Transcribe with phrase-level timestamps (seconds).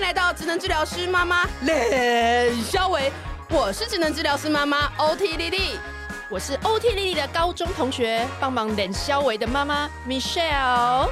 [0.00, 3.12] 迎来到智能治疗师妈妈冷肖维，
[3.50, 5.78] 我是智能治疗师妈妈 OT 丽丽，
[6.30, 11.10] 我是 OT 丽丽的高中同学，帮忙冷肖维的妈妈 Michelle。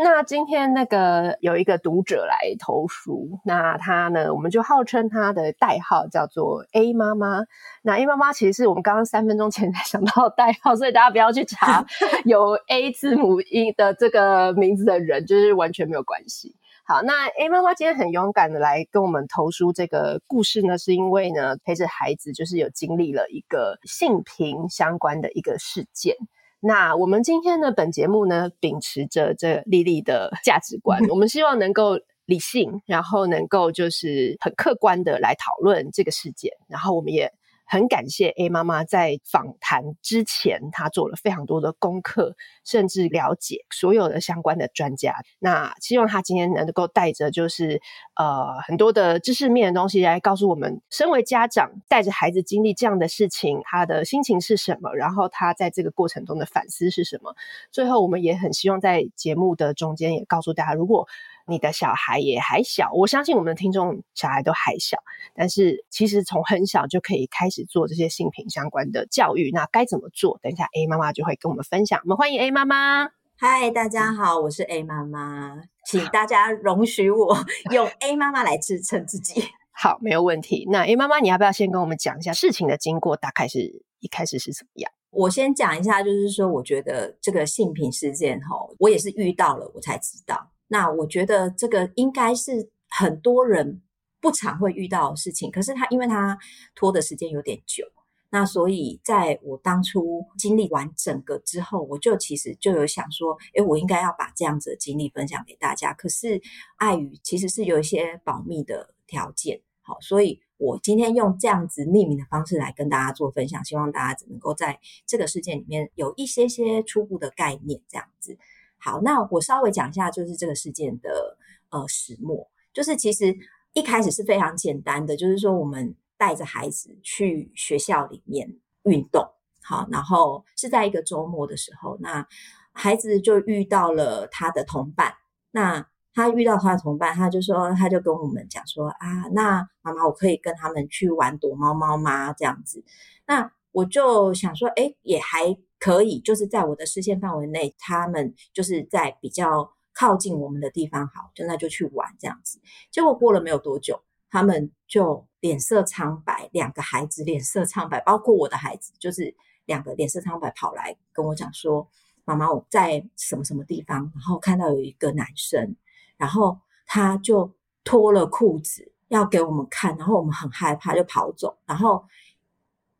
[0.00, 7.40] 那今天那个有一个读者来投书，那他呢，我们就号称他的代号叫做 A 妈妈。
[7.82, 11.84] 那 A 妈妈其实是我们刚刚三分钟前才想到的代号，所以大家不要去查
[12.24, 16.54] 有 A 字母音的这个名字的人，就是完全没有关系。
[16.84, 26.14] 好，那 A 妈妈今天很勇敢的来跟我们投书这个故事呢，是因为呢陪着孩子就是有经历了一个性平相关的一个事件。
[26.60, 37.32] 那我们今天的本节目呢，秉持着这莉莉的价值观，我们希望能够理性，然后能够就是很客观的来讨论这个事件，然后我们也。
[37.68, 45.14] 很感谢 A 妈妈在访谈之前，她做了非常多的功课，甚至了解所有的相关的专家。
[45.38, 47.80] 那希望她今天能够带着就是
[48.16, 57.36] 呃很多的知识面的东西来告诉我们，身为家长带着孩子经历这样的事情，他的心情是什么，然后他在这个过程中的反思是什么。
[57.70, 61.06] 最后，我们也很希望在节目的中间也告诉大家，如果
[61.48, 64.98] 你的小孩也还小，我相信我们的听众小孩都还小，
[65.34, 69.50] 但是其实从很小就可以开始做这些性品相关的教育。
[69.52, 70.38] 那该怎么做？
[70.42, 72.00] 等一下 A 妈妈就会跟我们分享。
[72.04, 73.08] 我们欢迎 A 妈妈。
[73.36, 77.36] 嗨，大家好，我是 A 妈妈，请大家容许我
[77.72, 79.42] 用 A 妈妈来自称自己。
[79.72, 80.66] 好，没有问题。
[80.70, 83.16] 那 A 妈妈，你要不要先跟我们讲一下事情的经过？
[83.16, 84.92] 大概是一开始是怎么样？
[85.10, 90.50] 我先讲一下，就是说，我觉得这个性品事件，吼，我也是遇到了，我才知道。
[90.68, 93.82] 那我觉得这个应该是很多人
[94.20, 96.38] 不常会遇到的事情，可是他因为他
[96.74, 97.84] 拖的时间有点久，
[98.30, 105.92] 那所以在我当初经历完整个之后，我就其实就有想说，诶，我应该要把这样子的经历分享给大家。
[105.94, 106.40] 可是
[106.76, 118.36] 碍于其实是有一些保密的条件，好，所以我今天用这样子匿名的方式来跟大家做分享，希望大家只能够在这个事件里面有一些些初步的概念，这样子。
[118.80, 121.36] 好，那我稍微讲一下，就是这个事件的
[121.70, 123.36] 呃始末，就是其实
[123.72, 129.28] 一开始是非常简单的，就是说我们带着孩子去学校里面运动，
[129.62, 132.26] 好，然后是在一个周末的时候，那
[132.72, 135.12] 孩子就遇到了他的同伴，
[135.50, 135.84] 那
[136.14, 142.32] 他遇到他的同伴，他就说，他就跟我们讲说啊，那妈妈，我可以跟他们去玩躲猫猫吗？
[142.32, 142.84] 这样子，
[143.26, 145.58] 那我就想说，诶，也还。
[145.78, 152.60] 可以，就是在我的视线范围内，他们就是在比较靠近我们的地方，好，就那就去玩这样子。
[152.90, 159.34] 结果过了没有多久，他们就脸色苍白，两个孩子脸色苍白，包括我的孩子，就是
[159.66, 161.88] 两个脸色苍白跑来跟我讲说
[162.24, 165.76] ：“妈妈，我在什么什么地方，然后看到有一个男生，
[166.16, 172.04] 然后他就脱了裤子要给我们看，然后我们很害怕，就跑走，然后。”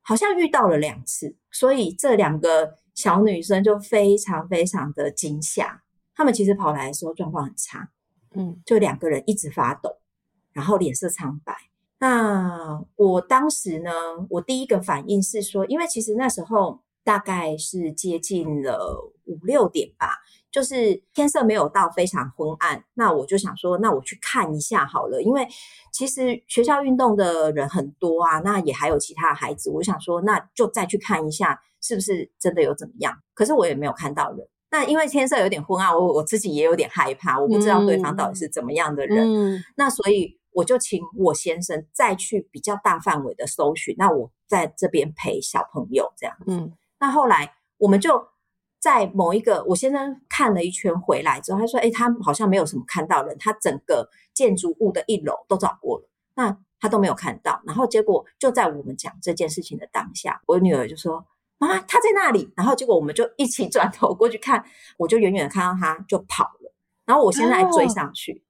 [0.08, 5.82] 好像遇到了两次，所以这两个小女生就非常非常的惊吓。
[6.14, 7.90] 她们其实跑来的时候状况很差，
[8.34, 9.98] 嗯，就两个人一直发抖，
[10.54, 11.54] 然后脸色苍白。
[11.98, 13.90] 那我当时呢，
[14.30, 20.22] 我第一个反应是说，因为其实那时候大概是接近了五六点吧。
[20.50, 25.46] 就是天色没有到非常昏暗，那我就想说，那我去看一下好了，因为
[25.92, 33.12] 其实学校运动的人很多啊，那也还有其他的孩子，我想说，那就再去看一下，是不是真的有怎么样？
[33.34, 34.48] 可是我也没有看到人。
[34.70, 39.54] 那因为天色有点昏暗，我我自己也有点害怕，我不知道对方到底是怎么样的人。
[39.54, 46.44] 嗯，那所以我就请我先生再去比较大范围的搜寻，那我在这边陪小朋友这样子。
[46.48, 48.28] 嗯，那后来我们就。
[48.80, 57.60] 在某一个，我先生看了一圈回来之后，他说：“诶，他好像没有什么看到人，他整个建筑物的一楼都找过了，那他都没有看到。
[57.66, 61.26] 然后结果就在我们讲这件事情的当下，我女儿就说
[61.58, 64.64] ：‘妈妈，他在那里。’然后结果我们就一起转头过去看，
[64.96, 66.72] 我就远远的看到他就跑了。
[67.04, 68.44] 然后我现在追上去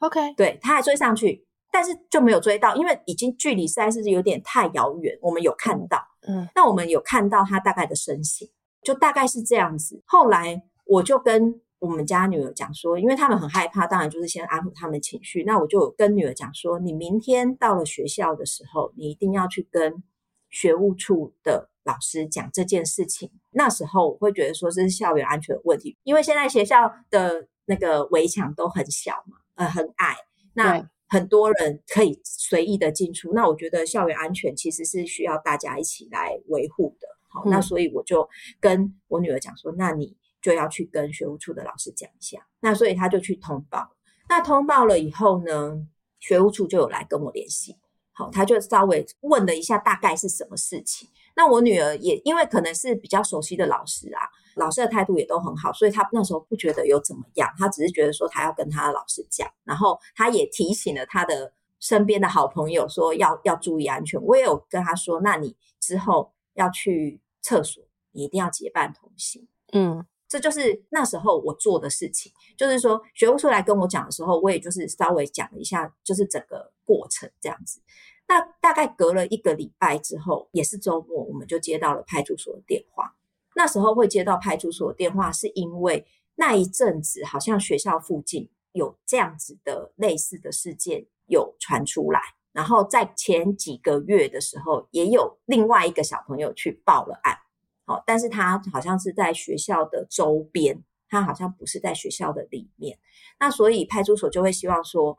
[0.00, 5.18] ，OK，对，他还追上去，但是就没有追到，因为已经距离实在是有点太遥远。
[5.22, 8.50] 我们有看到，嗯，那我们有看到他大概的身形。”
[8.82, 10.02] 就大概是这样子。
[10.06, 15.44] 后来我就跟我们家女儿讲说，因为他们很害怕，当然就是先安抚他们情绪。
[15.44, 20.02] 那我就跟女儿讲说，你明天到了学校的时候，你一定要去跟
[20.50, 23.30] 学务处的老师讲这件事情。
[23.52, 30.16] 那时候我会觉得说这是校园安全的问题，因为现在学校的那个围墙都很小嘛，呃，很矮，
[30.54, 33.32] 那很多人可以随意的进出。
[33.32, 37.08] 那我觉得校园安全其实是需要大家一起来维护的。
[37.30, 38.28] 好，那所以我就
[38.60, 42.46] 跟我女儿讲说，那你就要去跟学务处的老师讲一下。
[42.60, 43.92] 那所以他就去通报。
[44.28, 45.86] 那通报了以后呢，
[46.18, 47.76] 学务处就有来跟我联系。
[48.12, 51.08] 好，他就稍微问了一下大概是什么事情。
[51.36, 64.20] 那我女儿也因为可能是比较熟悉的老师啊，老师的态度也都很好，所以她那时候不觉得有怎么样，她只是觉得说她要跟她的老师讲，然后她也提醒了她的身边的好朋友说要要注意安全。
[64.22, 69.48] 我也有跟她说，那你之后要去厕所，你一定要结伴同行。
[69.72, 77.80] 嗯，这就是那时候我做的事情，就是说学务处来跟我讲的时候，我也就是稍微讲了一下，就是整个过程这样子。
[78.28, 83.16] 那大概隔了一个礼拜之后，也是周末，我们就接到了派出所的电话。
[83.56, 92.20] 那时候会接到派出所的电话，是因为那一阵子好像学校附近有这样子的类似的事件有传出来，
[92.52, 97.38] 然后在前几个月的时候，也有另外一个小朋友去报了案。
[97.84, 102.98] 好，但是他好像是在学校的周边，他好像不是在学校的里面。
[103.38, 105.16] 那所以派出所就会希望说，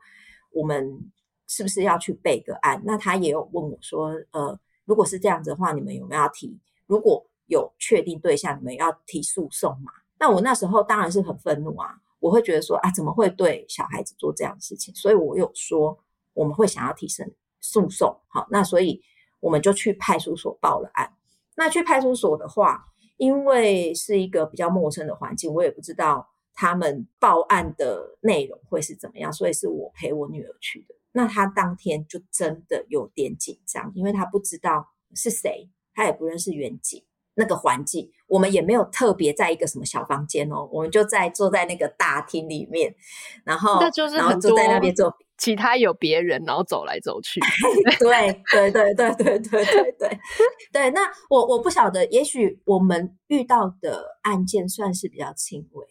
[0.51, 1.11] 我们。
[1.53, 2.81] 是不是要去备个案？
[2.85, 6.57] 那他也有问我说，呃，如果是这样子的话，你们有没有要提？
[6.87, 9.91] 如果有确定对象，你们要提诉讼吗？
[10.17, 14.95] 那我那时候当然是很愤怒啊，我会觉得说啊，怎么会对小孩子做这样的事情？
[14.95, 15.99] 所以我有说
[16.33, 18.21] 我们会想要提升诉讼。
[18.27, 19.01] 好，那所以
[19.39, 21.13] 我们就去派出所报了案。
[21.55, 22.85] 那去派出所的话，
[23.17, 30.95] 因为是一个比较陌生的环境，我也不知道他们报案的内容会是怎么样，所以是我陪我女儿去的。
[31.11, 37.03] 那她当天就真的有点紧张，因为她不知道是谁，她也不认识远景，
[37.35, 42.95] 那个环境，我们也没有特别在一个什么小房间哦，我们就在坐在那个大厅里面，
[43.43, 47.39] 然后那就是然后坐在那边做，其他有别人，然后走来走去，
[47.97, 50.19] 对对对对对对对对
[50.71, 50.91] 对。
[50.91, 51.01] 那
[51.31, 55.87] 我我不晓得，也许我们遇到的案件算是比较轻微，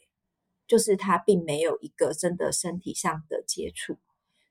[0.69, 3.99] 就是他并没有一个真的身体上的接触。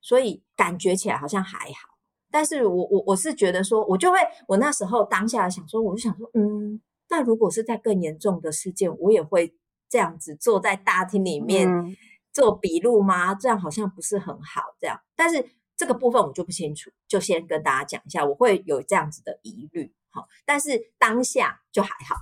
[0.01, 1.97] 所以感觉起来好像还好，
[2.29, 4.17] 但是我我我是觉得说，我就会
[4.49, 9.55] 我那时候当下想说，我就想说，嗯，那如果是在更严重的事件，我也会
[9.89, 11.69] 这样子坐在大厅里面
[12.31, 13.35] 做笔录吗？
[13.35, 14.99] 这样好像不是很好，这样。
[15.15, 22.15] 但是这个部分我就不清楚，就先跟大家讲一下，我会有这样子的疑虑，好，但是当下就还好，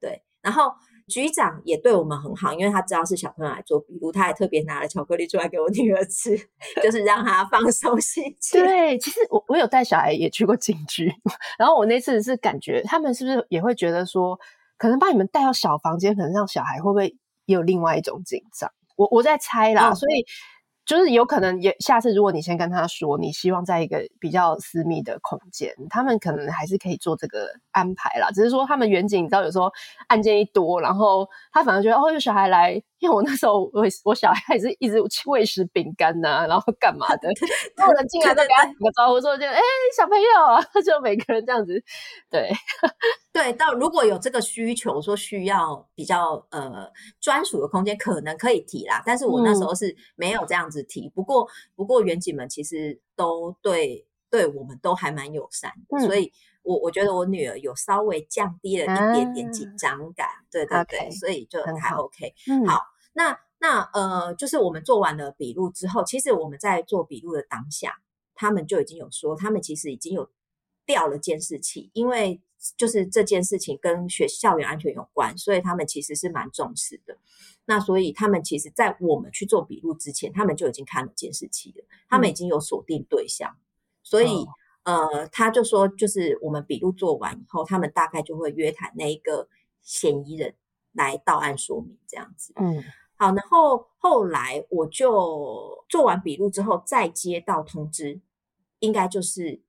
[0.00, 0.74] 对，然后。
[1.06, 6.34] 局长也对我们很好，因为他知道是小朋友来做笔录，他还特别拿了巧克力出来给我女儿吃，
[6.82, 8.58] 就是让他放松心情。
[8.58, 11.12] 对，其实我我有带小孩也去过警局，
[11.58, 14.40] 然后我那次是感觉他们是不是也会觉得说，
[14.78, 17.14] 可能把你们带到小房间，可能让小孩会不会
[17.44, 18.72] 也有另外一种紧张？
[18.96, 20.24] 我我在猜啦，哦、所以。
[20.86, 28.28] 就是有可能也下次，如果你先跟他说，你希望在一个比较私密的空间，他们可能还是可以做这个安排啦。
[28.30, 29.72] 只是说他们远景，你知道有时候
[30.08, 32.82] 案件一多，然后他反而觉得哦，有小孩来。
[33.04, 34.96] 因为我那时候我我小孩也是一直
[35.26, 37.28] 喂食饼干呐、啊，然后干嘛的，
[37.76, 39.60] 然后人进来都给他打个招呼说就哎
[39.94, 41.74] 小朋友啊，就每个人这样子，
[42.30, 42.50] 对
[43.30, 43.52] 对。
[43.52, 46.90] 到如果有这个需求，说需要比较呃
[47.20, 49.02] 专属的空间，可能可以提啦。
[49.04, 51.08] 但是我那时候是没有这样子提。
[51.08, 51.46] 嗯、不过
[51.76, 62.54] 不过园景们其实都对对我们都还蛮友善的，嗯、所以我我觉得我女儿有稍微降低了一点点紧张感，啊、对对对，okay, 所以就还 OK 好。
[62.54, 62.80] 嗯、好
[63.14, 68.02] 那那呃，就是我们做完了笔录之后，其实我们在做笔录的当下，
[68.34, 70.30] 他们就已经有说，他们其实已经有
[70.84, 72.42] 掉了监视器，因为
[72.76, 77.16] 就是这件事情跟学校园安全有关，所以他们其实是蛮重视的。
[77.64, 83.64] 那所以他们其实，在我们去做笔录之前，他们就已经看了监视器了，他们已经有锁定对象，嗯、
[84.02, 84.44] 所以、
[84.84, 89.48] 哦、呃，他就说，就是我们笔录做完以后，他们大概就会约谈那一个
[89.80, 90.54] 嫌疑人
[90.92, 92.84] 来到案说明这样子，嗯。
[93.16, 98.20] 好，然后后来我就做完笔录之后，再接到通知，
[98.80, 99.62] 应该就是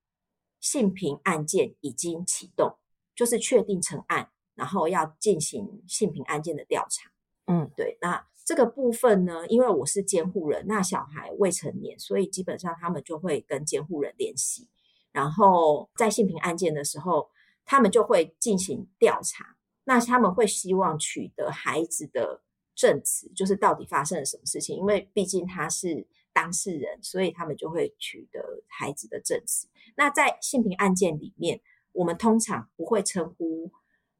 [0.60, 2.76] 性平案件已经启动，
[3.16, 7.12] 就是确定成案，然后要进行性平案件的调查。
[7.46, 8.00] 嗯，对。
[8.02, 14.68] 那这个部分呢，因为我是监护人，那小孩未成年，所以基本上他们就会跟监护人联系，
[15.12, 17.30] 然后在性平案件的时候，
[17.64, 19.56] 他们就会进行调查。
[19.84, 22.42] 那他们会希望取得孩子的。
[22.76, 29.68] 证词就是到底发生了什么事情，因为毕竟他是当事人，所以他们就会取得孩子的证词。
[29.96, 31.62] 那在性平案件里面，
[31.94, 33.72] 我们通常不会称呼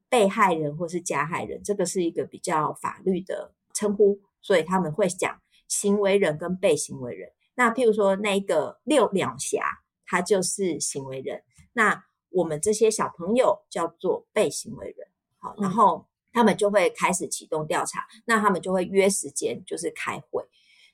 [0.08, 7.30] 被害人或是加害人，这个是一个比较法律的称呼，所以他们会讲行为人跟被行为人。
[7.56, 11.42] 那譬如说那个六两侠，他就是行为人，
[11.74, 15.08] 那我们这些小朋友叫做被行为人。
[15.38, 16.06] 好，然后。
[16.36, 20.44] 他们就会开始启动调查，那他们就会约时间，就是开会。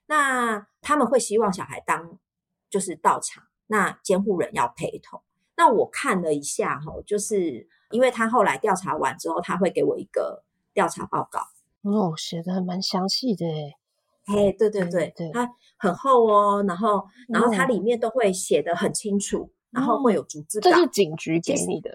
[0.07, 2.17] 那他们会希望小孩当
[2.71, 5.21] 就是到场，那监护人要陪同。
[5.57, 11.41] 那我看了一下哈，就是因为他后来调查完之后，他会给我一个调查报告。
[11.83, 13.75] 哦，写的还蛮详细的诶。
[14.27, 20.71] 哎，对对对，对，它很厚哦，然后然后它里面都会写得很清楚，然后会有逐字稿。
[20.71, 21.91] 这是警局给你的，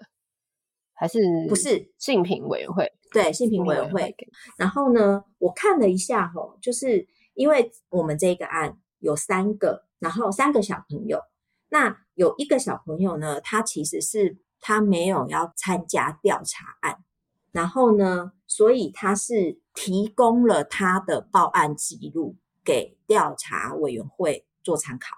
[0.97, 2.91] 还是不是性平委员会？
[3.11, 4.15] 对，性平委员会。
[4.57, 11.21] 然后呢，我看了一下吼，就是因为我们这个案有三个，然后三个小朋友，
[11.69, 17.03] 那有一个小朋友呢，他其实是他没有要参加调查案，
[17.51, 19.61] 然后呢，所以他是。
[19.79, 22.35] 提供了他的报案记录
[22.65, 25.17] 给调查委员会做参考，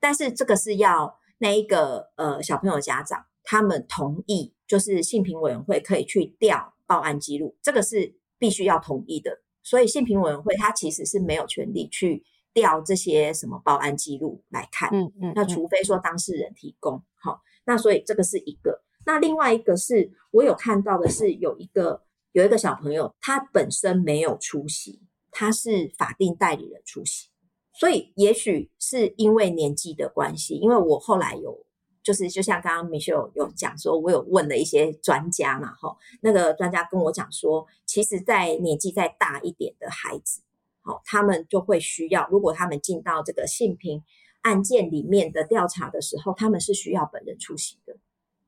[0.00, 9.42] 但是这个是要那一个呃小朋友家长他们同意，就是性平委员会可以去调报案记录，这个是必须要同意的。
[9.64, 12.22] 所以性平委员会他其实是没有权利去
[12.54, 18.80] 调这些什么报案记录来看，嗯嗯，嗯，那除非说当事人提供，好，那所以这个是一个。
[19.04, 22.04] 那另外一个是我有看到的是有一个。
[22.32, 27.28] 有一个小朋友，他本身没有出席，他是法定代理人出席，
[27.72, 30.54] 所以也许是因为年纪的关系。
[30.54, 31.66] 因为我后来有，
[32.02, 40.40] 就是就像刚刚 Michelle 有讲说，我有问了一些专家嘛，哈，那个专家跟我讲说，其实，在年纪再大一点的孩子，
[40.80, 44.02] 好，他们就会需要，如果他们进到这个性平
[44.42, 47.96] 案件里面的调查的时候，他们是需要本人出席的，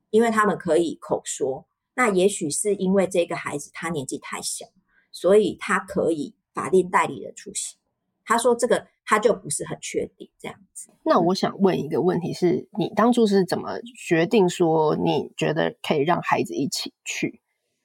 [0.09, 1.65] 因为他们可以口说。
[1.95, 4.65] 那也许是因为这个孩子他年纪太小，
[5.11, 7.75] 所以他可以法定代理人出席。
[8.25, 10.89] 他说这个他就不是很确定这样子。
[11.03, 17.41] 那我想问一个问题是，你当初是怎么决定说你觉得可以让孩子一起去，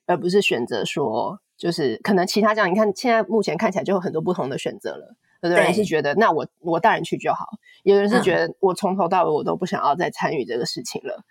[0.06, 2.70] 而不是选择说就是可能其他这样？
[2.70, 5.16] 你看现在目前看起来就有很多不同的选择了。
[5.40, 7.46] 有的人是觉得那我我大人去就好，
[7.84, 11.24] 有的人是觉得我从头到尾我都不想要再参与这个事情了。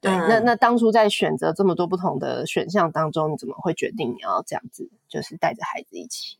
[0.00, 6.38] 对，那那当初在选择这么多不同的选项当中，你怎么会决定你要这样子，就是带着孩子一起？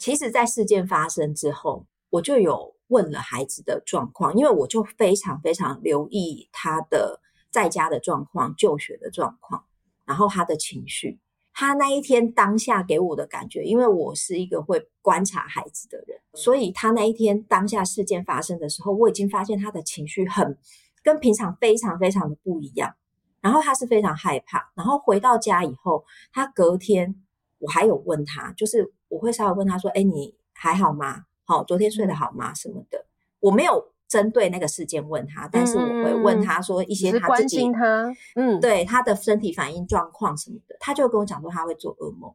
[0.00, 7.20] 其实，在事件发生之后，我就有问了孩子的状况，因为我就非常非常留意他的
[7.52, 9.64] 在家的状况、就学的状况，
[10.04, 11.20] 然后他的情绪。
[11.52, 20.58] 他那一天当下给我的感觉，因为我是一个会观察孩子的人，所以他那一天当下事件发生的时候，我已经发现他的情绪很。
[21.02, 22.94] 跟平常非常非常的不一样，
[23.40, 27.14] 然后他是非常害怕，然后回到家以后，他隔天
[27.60, 31.24] 我还有问他，就是我会稍微问他说：“哎，你还好吗？
[31.44, 32.52] 好，昨天睡得好吗？
[32.52, 33.06] 什么的？”
[33.40, 42.34] 我没有针对那个事件问他，但是我会问他说一些他自己，关心他，嗯，对他的身体反应状况什么的，他就跟我讲说他会做噩梦，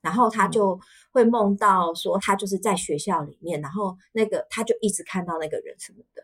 [0.00, 0.80] 然后他就
[1.12, 6.22] 会梦到说他就是在学校里面，然后那个他就一直看到那个人什么的。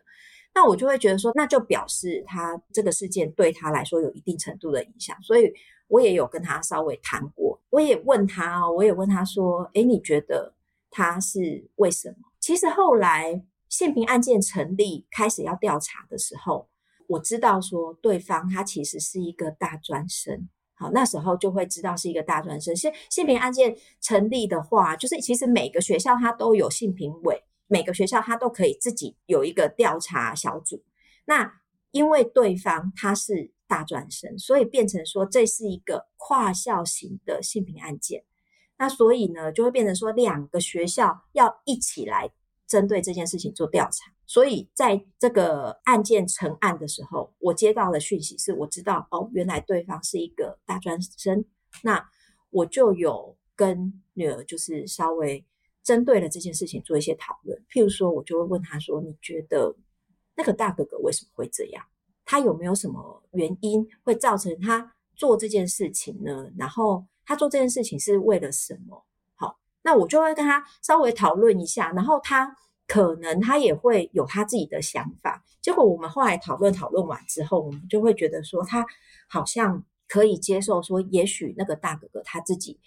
[0.53, 5.53] 那我就会觉得说，那就表示他这个事件对他来说有一定程度的影响，所以
[5.87, 10.53] 我也有跟他稍微谈过，我也问他哦，我也问他说，诶，你觉得
[10.89, 12.27] 他是为什么？
[12.39, 16.69] 其实后来性平案件成立开始要调查的时候，
[17.07, 22.75] 我知道说对方他其实是一个大专生，好，那时候就会知道是一个大专生。
[22.75, 27.43] 性性平案件成立的话，就是其实每个学校他都有性平委。
[27.69, 30.85] 每个学校他都可以自己有一个调查小组。
[31.25, 31.59] 那
[31.91, 38.23] 因为对方他是大专生，所以变成说这是一个跨校型的性平案件。
[38.77, 42.31] 那所以呢，就会变成说两个学校要一起来
[42.65, 44.11] 针对这件事情做调查。
[44.25, 51.45] 所以在这个案件成案的时候，我接到的讯息是我知道哦，原来对方是一个大专生。
[51.83, 52.09] 那
[52.49, 55.45] 我就有跟女儿就是稍微。
[55.83, 59.73] 针对了这件事情做一些讨论，譬如说，我就会问他说：“你觉得
[60.35, 61.81] 那个大哥哥为什么会这样？
[62.27, 66.51] 他有没有什么原因会造成他做这件事情呢？
[66.55, 69.03] 然后他做这件事情是为了什么？”
[69.33, 72.55] 好，那我就会跟他稍微讨论一下，然后他
[72.85, 75.43] 可能他也会有他自己的想法。
[75.61, 78.85] 结果我们后来讨论讨论完之后，我们就会觉得说，他
[79.27, 82.79] 好像可以接受说，也许那个大哥哥他自己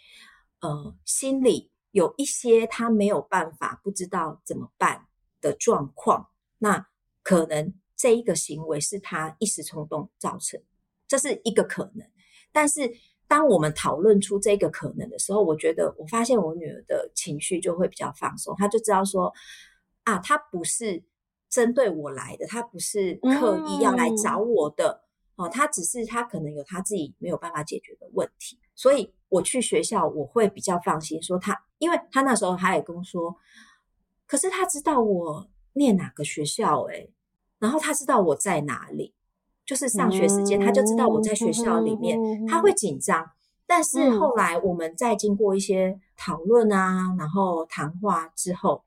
[0.60, 1.70] 呃心里。
[1.92, 5.08] 有一些他没有办法，不知道怎么办
[5.40, 6.28] 的状况，
[6.58, 6.86] 那
[7.24, 10.58] 可能这一个行为是他一时冲动造成，
[11.06, 12.08] 这是一个可能。
[12.50, 12.90] 但是
[13.28, 19.30] 当我们讨论出这个可能的时候，我觉得我发现我女儿的情绪就会比较放松，她就知道说
[20.04, 21.04] 啊，她不是
[21.50, 25.04] 针对我来的，她不是刻意要来找我的
[25.36, 31.22] 哦，她只是她可能有她自己没有办法解决的问题，所以我去学校，我会比较放心。
[31.22, 33.36] 说他，因为他那时候他也跟我说，
[34.26, 37.12] 可是他知道我念哪个学校，诶，
[37.60, 39.14] 然后他知道我在哪里，
[39.64, 43.30] 就是上学时间，他就知道我在学校里面，他会紧张。
[43.66, 48.82] 但是后来我们在经过一些讨论啊，然后谈话之后，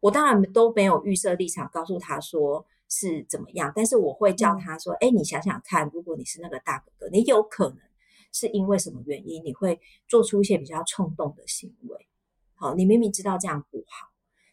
[0.00, 3.72] 我当然都没有预设立场，告诉他说是怎么样。
[3.76, 7.78] 但是我会叫他说：“哎，你想想看，如果你是那个大哥哥，你有可能。”
[8.30, 12.06] 是因为什么原因你会做出一些比较冲动的行为？
[12.54, 14.08] 好，你明明知道这样不好，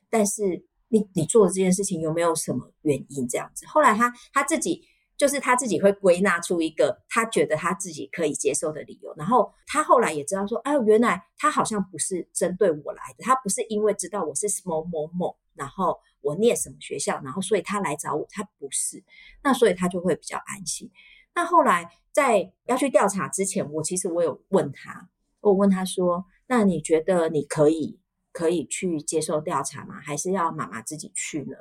[0.10, 0.64] 但是
[0.96, 3.66] 你你做的这件事情有没有什么原因这样子？
[3.68, 4.82] 后来他他自己
[5.18, 19.04] 就是他自己会归纳出一个他觉得他自己可以接受的理由，然后他后来也知道说，哎，原来他好像不是针对我来的，他不是因为知道我是某某某，然后我念什么学校，然后所以他来找我，他不是，
[19.44, 20.90] 那所以他就会比较安心。
[21.34, 25.10] 那后来在要去调查之前，我其实我有问他，
[25.42, 28.00] 我问他说：“那你觉得你可以
[28.36, 30.02] 可以去接受调查吗？
[30.02, 31.56] 还是要妈妈自己去呢？”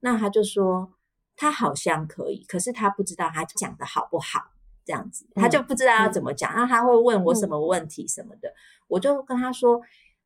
[0.00, 0.92] 那他就说
[1.34, 4.52] 他好像可以，可是他不知道他讲的好不好，
[4.84, 6.52] 这样子他就不知道要怎么讲。
[6.54, 8.54] 那、嗯、他会问我什么问题什么的，嗯、
[8.88, 9.80] 我就跟他说：“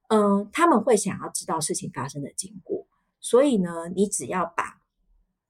[0.09, 2.87] 嗯、呃，他们会想要知道事情发生的经过，
[3.21, 4.81] 所以呢，你只要把。”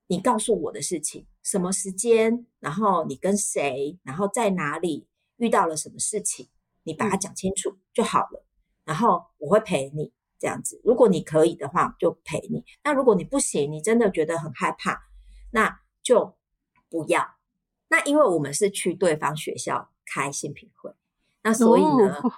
[0.06, 5.08] 你告诉我的事情，什么时间，然后你跟谁，然后在哪里
[5.38, 6.46] 遇到了什么事情，
[6.82, 8.44] 你把它讲清楚就好了。
[8.84, 10.12] 然后我会陪你
[10.44, 12.62] 这样子，如果你可以的话，就陪你。
[12.84, 15.00] 那如果你不行，你真的觉得很害怕，
[15.52, 16.36] 那就
[16.90, 17.36] 不要。
[17.88, 20.92] 那因为我们是去对方学校开新品会，
[21.44, 22.30] 那所以呢，哦、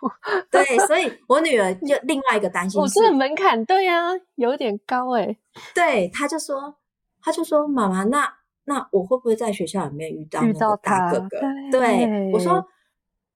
[0.52, 5.38] 对，所以我女儿就另外一个担心是，我这个门槛对呀、啊，有点高哎、欸、
[5.74, 6.76] 对，她就说。
[7.22, 8.32] 他就说：“妈妈，那
[8.66, 11.28] 那我会不会在学校里面遇到那个大哥哥？”
[11.72, 12.64] 对，我说：“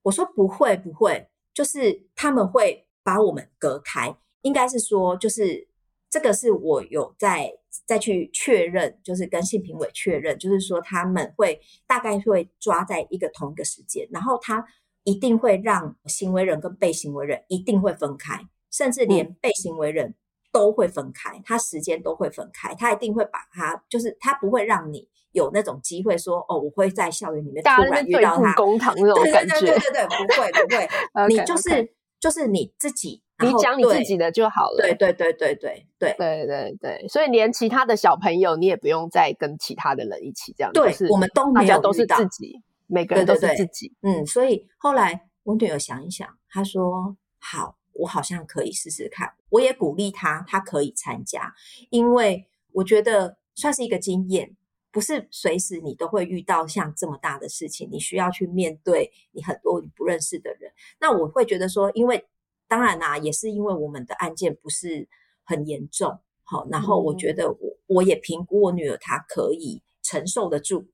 [0.02, 4.16] 我说不会，不会，就是他们会把我们隔开。
[4.42, 5.68] 应该是说，就是
[6.09, 7.52] 这个是我有在
[7.87, 14.64] 再去确认，就是跟性评委确认，就是说他们会大概会抓在一个同一个时间，然后他
[15.05, 20.14] 一定会让行为人跟被行为人一定会分开，甚至连被行为人。”
[20.53, 31.88] 都会分开，他时间都会分开，他一定会把他，就是他不会让你有那种机会说，哦，我会在校园里面突然遇到他，公堂那种感觉，对对对对对，不会不会， okay, 你就是 okay.
[32.18, 47.76] 就是你自己，你讲你自己的就好了，对对对对对对对对对，所以连其他的小朋友你也不用再跟其他的人一起这样，对，就是我们都没有，都是自己，每个人都是自己，嗯，所以后来我女儿想一想，她说好。
[47.92, 51.53] 我好像可以试试看，我也鼓励她，她可以参加，
[51.90, 54.57] 因为我觉得算是一个经验，
[54.90, 60.72] 不是随时你都会遇到像这么大的事情，你需要去面对你很多你不认识的人。
[60.98, 62.24] 那我会觉得说，因为
[62.70, 65.09] 当然啦、啊，也是因为我们的案件不是
[65.42, 70.87] 很严重，好，然后我觉得我我也评估我女儿她可以承受得住，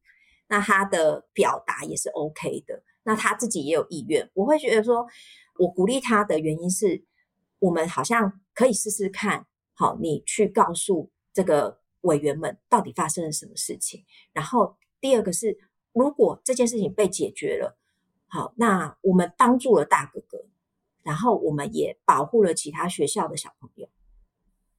[0.49, 5.07] 那她的表达也是 OK 的，那她自己也有意愿，我会觉得说。
[5.59, 7.03] 我鼓励她的原因是，
[7.61, 14.05] 我们好像可以试试看，好，你去告诉这个委员们到底发生了什么事情。
[14.35, 15.57] 然后第二个是，
[15.95, 17.79] 如果这件事情被解决了，
[18.27, 20.45] 好，那我们帮助了大哥哥，
[21.07, 23.89] 然后我们也保护了其他学校的小朋友。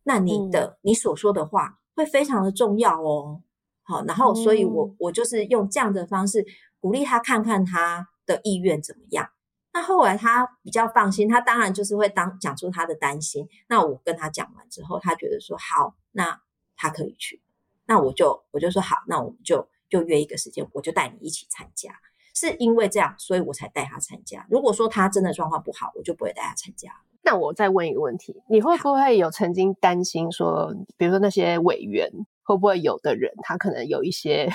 [0.04, 3.42] 那你的、嗯、你所说的话会非常的重要哦。
[3.84, 6.46] 好，然后所以我我就是用这样的方式
[6.82, 9.30] 鼓励他，看看他的意愿怎么样。
[9.72, 13.48] 那后来他比较放心，他当然就是会当讲出他的担心。
[13.70, 16.42] 那我跟他讲完之后，他觉得说好，那
[16.76, 17.42] 他可以去。
[17.86, 21.92] 那我就我就说好，那我们就就约一个时间，我就带你一起参加。
[22.40, 24.46] 是因为这样，所以我才带他参加。
[24.50, 26.92] 如果说他真的状况不好，我就不会带他参加。
[27.24, 32.12] 那我再问一个问题，你会不会有曾经担心说，比如说那些委员
[32.44, 34.50] 会不会有的人，他可能有一些？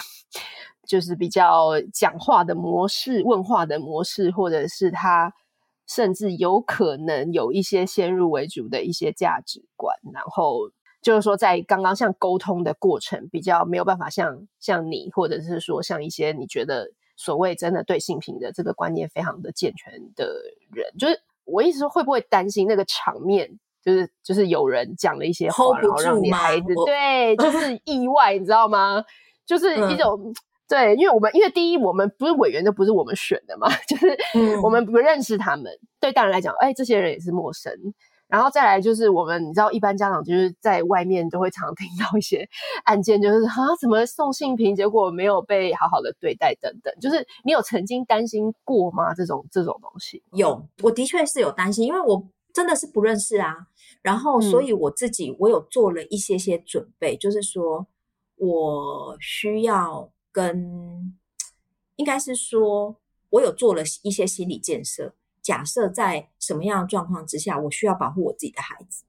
[0.84, 5.32] 就是比较讲话的模式、问话的模式，或者是他
[5.86, 16.90] 甚至有可能有一些先入为主的一些价值观，然后就是说在刚刚像沟通的过程比较没有办法像像你，或者是说像一些你觉得
[17.22, 20.26] 所谓真的对性平的这个观念非常的健全的
[20.72, 23.48] 人，就是我一直说会不会担心那个场面，
[23.80, 29.04] 就是就是有人讲了一些话，然后让你孩子对，就 是意外，你知道吗？
[29.46, 30.20] 就是一种。
[30.24, 30.34] 嗯
[30.68, 34.16] 对，因为我们因为第一，我们不是委员，都不是我们选的嘛， 就是
[34.62, 35.70] 我们不认识他们。
[35.70, 37.70] 嗯、对大人来讲，哎，这些人也是陌生。
[38.32, 42.48] 然后再来就是我们，你知道，一般家长就是在外面都会常听到一些
[42.84, 46.90] 案件，就是啊，怎么送性平，结果没有被好好的对待等等。
[46.98, 49.12] 就是你有曾经担心过吗？
[49.12, 50.22] 这种这种东西？
[50.32, 53.54] 有，我的确是有担心，因为我真的是不认识啊。
[54.00, 57.86] 然后，所以我自己我有做了一些些准备，嗯、就是说
[58.36, 61.14] 我需要跟，
[61.96, 62.96] 应该是说
[63.28, 65.12] 我有做了一些心理建设。
[65.42, 69.04] 假设在什么样的状况之下，我需要保护我自己的孩子，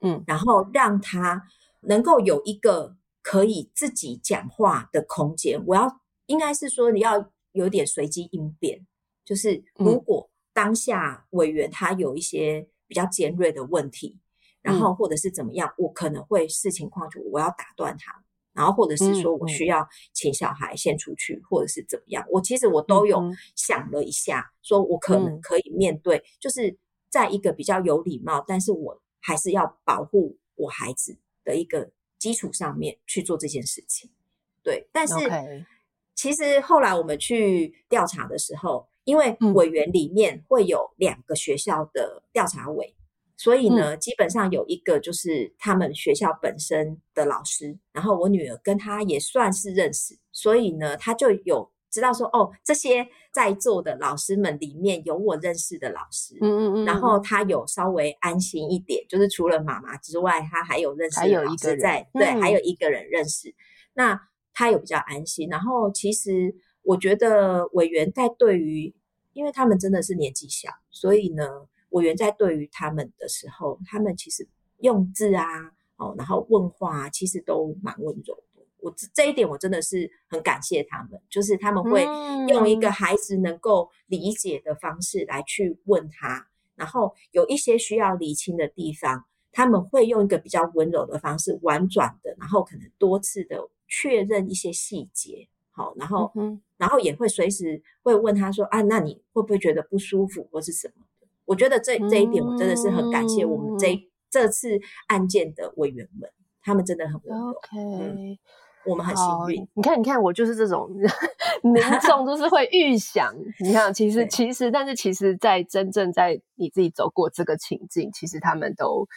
[0.00, 1.48] 嗯，然后让他
[1.80, 5.60] 能够有一个可以自己讲话的空间。
[5.66, 8.86] 我要应该是说，你要有点随机应变，
[9.24, 14.18] 就是如果当下委员他有一些比较尖锐的问题，
[14.60, 18.21] 然后或者是怎么样，我可能会视情况就我要打断他。
[18.54, 22.24] 然后，或者是说我需要请小孩先出去，嗯、或者是怎么样？
[22.30, 23.22] 我其实我都有
[23.56, 26.76] 想了一下，嗯、说我可能可以面对，嗯、就是
[27.08, 34.10] 在一个比较有礼貌，但是我还是要保护我孩子的一个基础上面去做这件事情。
[34.62, 35.14] 对，但是
[36.14, 42.94] 其实后来我们去调查的时候，因为委员里面会有两个学校的调查委。
[43.42, 63.52] 所以呢，嗯、基本上有一个就是他们学校本身的老师，然后我女儿跟他也算是认识，所以呢，他就有知道说，哦，这些在座的老师们里面有我认识的老师，嗯嗯嗯，然后他有稍微安心一点，就是除了妈妈之外，他还有认识的老师在，对，嗯、还有一个人认识，
[63.94, 65.48] 那他有比较安心。
[65.48, 68.94] 然后其实我觉得委员在对于，
[69.32, 71.66] 因为他们真的是年纪小，所以呢。
[71.92, 74.46] 委员在对于他们的时候，他们其实
[74.80, 75.44] 用字啊，
[75.96, 78.62] 哦，然后问话啊，其实都蛮温柔的。
[78.78, 82.04] 我这这一点我真的是很感谢他们，就是他们会
[82.48, 101.04] 用一个孩子能够理解的方式来去问他，然后有一些需要理清的地方，他们会用一个比较温柔的方式，婉转的，然后可能多次的确认一些细节，好，然后，嗯然后也会随时会问他说啊，那你会不会觉得不舒服或是什么？
[101.44, 104.00] 我觉得这这一点，我真的是很感谢我们这、嗯、
[104.30, 106.30] 这次案件的委员们，
[106.62, 107.50] 他们真的很温柔。
[107.50, 108.38] OK，、嗯、
[108.86, 109.68] 我们很幸运。
[109.74, 110.88] 你看，你看，我就是这种
[111.62, 113.34] 民众，就是会预想。
[113.58, 119.08] 你看，其实其实，但是其实，在真正在你自己走过这个情境，其实他们都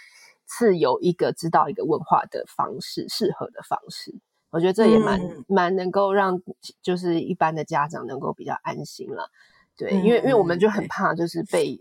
[0.49, 4.13] 是有一个知道一个问话的方式，适合的方式。
[4.49, 6.41] 我觉得这也蛮蛮、嗯、能够让
[6.81, 9.29] 就是一般的家长能够比较安心了。
[9.77, 11.79] 对，嗯、因为因为我们就很怕就是被。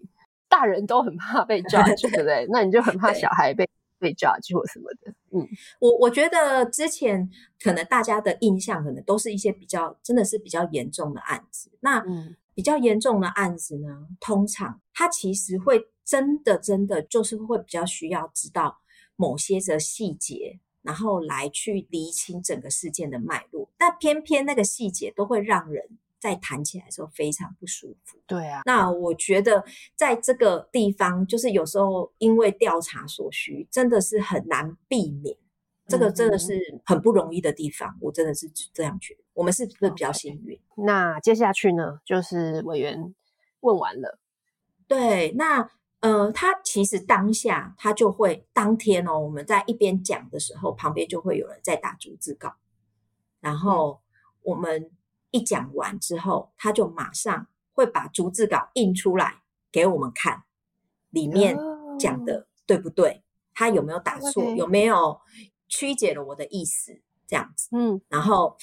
[0.54, 2.46] 大人都很怕被 judge，对不对？
[2.50, 5.12] 那你就很怕小孩被被 judge 或什么的。
[5.32, 5.44] 嗯，
[5.80, 7.28] 我我觉得之前
[7.60, 11.70] 可能大家的印象可能都是一些比较真的是比较严重的案子。
[11.80, 12.04] 那
[12.54, 18.78] 比较严重的案子呢，通常他其实会真的真的就是会比较需要知道
[19.16, 23.68] 某些的细节，然后来去厘清整个事件的脉络。
[23.76, 25.98] 但偏偏那个细节都会让人。
[26.24, 28.18] 在谈起来的时候非常不舒服。
[28.26, 29.62] 对啊，那我觉得
[29.94, 35.36] 在这个地方，就是有时候因为调查所需，真的是很难避免。
[35.86, 39.20] 这个真的是很不容易的地方，我真的是这样觉得。
[39.34, 40.84] 我们是不是比较幸运？Okay.
[40.86, 43.14] 那接下去呢，就是委员
[43.60, 44.18] 问完了。
[44.88, 45.68] 对，那
[46.00, 52.54] 呃，他其实当下他就会当天哦，我们在一边讲的时候，旁边就会有人在打逐字稿，
[53.40, 54.00] 然后
[54.40, 54.90] 我们。
[55.34, 59.42] 一讲完之后，他就马上会把逐字稿印出来
[59.72, 60.44] 给我们看，
[61.10, 61.58] 里面
[61.98, 63.24] 讲的对不对？
[63.52, 65.20] 他有没有打错.有没有
[65.66, 67.02] 曲解了我的意思？
[67.26, 68.56] 这样子，嗯，然后，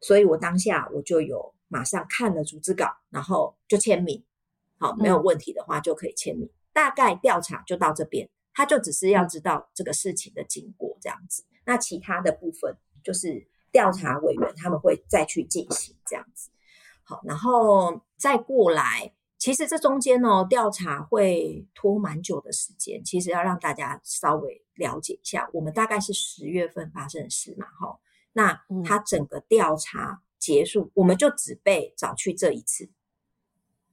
[0.00, 4.24] 所以我当下我就有马上看了逐字稿，然后就签名。
[4.78, 6.46] 好，没有问题的话就可以签名。
[6.46, 11.44] 嗯、大概调查就到这边，他就只是要知道这个事情的经过这样子。
[11.66, 13.46] 那其他的部分就是。
[13.78, 16.50] 调查委员他们会再去进行这样子，
[17.04, 23.04] 好，然后再过来，其实这中间呢，调查会拖蛮久的时间。
[23.04, 28.00] 其实要让大家稍微了解一下，我们大概是十月份发生的事嘛，哈。
[28.32, 32.90] 那他整个调查结束，嗯、我们就只被找去这一次。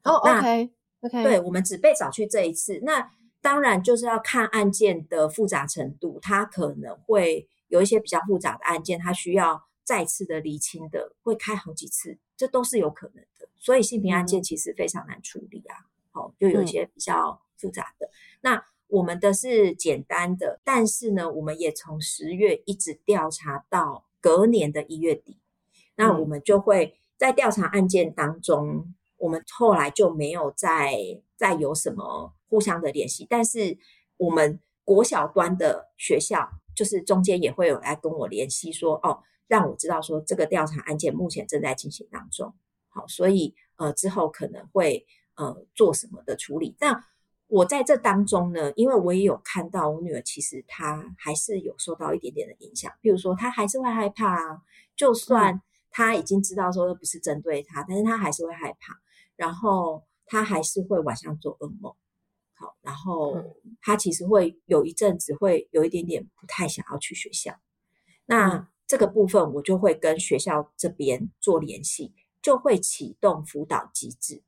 [0.04, 2.80] 哦，OK，OK，对，我们只被找去这一次。
[2.82, 7.48] 那当然就是要看案件的复杂程度，它可能会。
[7.68, 13.48] 有一些比较复杂的案件，它需要再次的厘清的，会开好几次，这都是有可能的。
[13.56, 15.86] 所以性平案件其实非常难处理啊。
[16.12, 18.08] 好、嗯哦，就有一些比较复杂的。
[18.08, 25.38] 嗯、那我们的是简单的，但是呢，我们也从十月一直调查到隔年的一月底。
[25.96, 33.78] 那我们就会在调查案件当中，我们后来就没有再再有什么互相的联系，但是。
[34.18, 42.54] 我们国小端的学校，就是中间也会有来跟我联系说，哦，让我知道说这个调查案件目前正在进行当中。
[42.90, 45.06] 好，所以呃之后可能会
[45.36, 46.76] 呃做什么的处理。
[46.80, 47.06] 那
[47.48, 54.62] 我在这当中呢，因为我也有看到我女儿其实她还是有受到一点点的影响，比如说她还是会害怕啊，
[54.96, 59.00] 就算她已经知道说不是针对她，但是她还是会害怕，
[59.36, 61.94] 然后她还是会晚上做噩梦。
[62.56, 63.38] 好，然后
[63.82, 67.54] 她其实会有一阵子会有一点点不太想要去学校。
[68.26, 72.14] 那这个部分我就会跟学校这边做联系。
[72.42, 74.44] 就会启动辅导机制，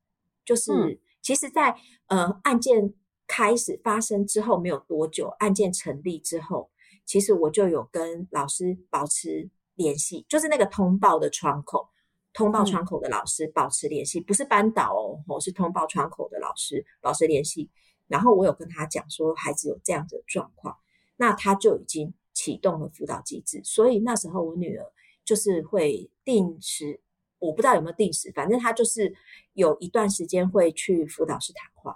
[0.45, 1.77] 就是、嗯、其实在，在
[2.09, 2.93] 呃案件
[3.25, 6.69] 开始发生之后没有多久，案件成立之后，
[7.07, 11.89] 其实我就有跟老师保持联系，就是那个通报的窗口，
[12.33, 17.71] 通报窗口的老师保持联系，嗯、不是班导哦，我是通报窗口的老师保持联系。
[18.05, 20.77] 然后我有跟他讲说，孩子有这样的状况，
[21.15, 24.85] 那他就已经启动了辅导机制，所以那时候我女儿
[25.25, 27.01] 就是会定时。
[27.39, 29.13] 我不知道有没有定时，反正她就是
[29.53, 31.95] 有一段时间会去辅导室谈话，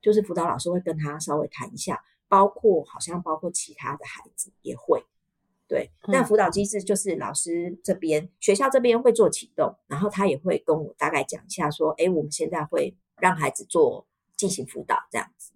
[0.00, 5.04] 就是辅导老师会跟她稍微谈一下，包括好像包括其他的孩子也会，
[5.66, 5.90] 对。
[6.06, 15.50] 那辅导机制就是老师这边、嗯、学校这边会做启动，然后他也会跟我大概讲一下说，诶，我们现在会让孩子做进行辅导这样子，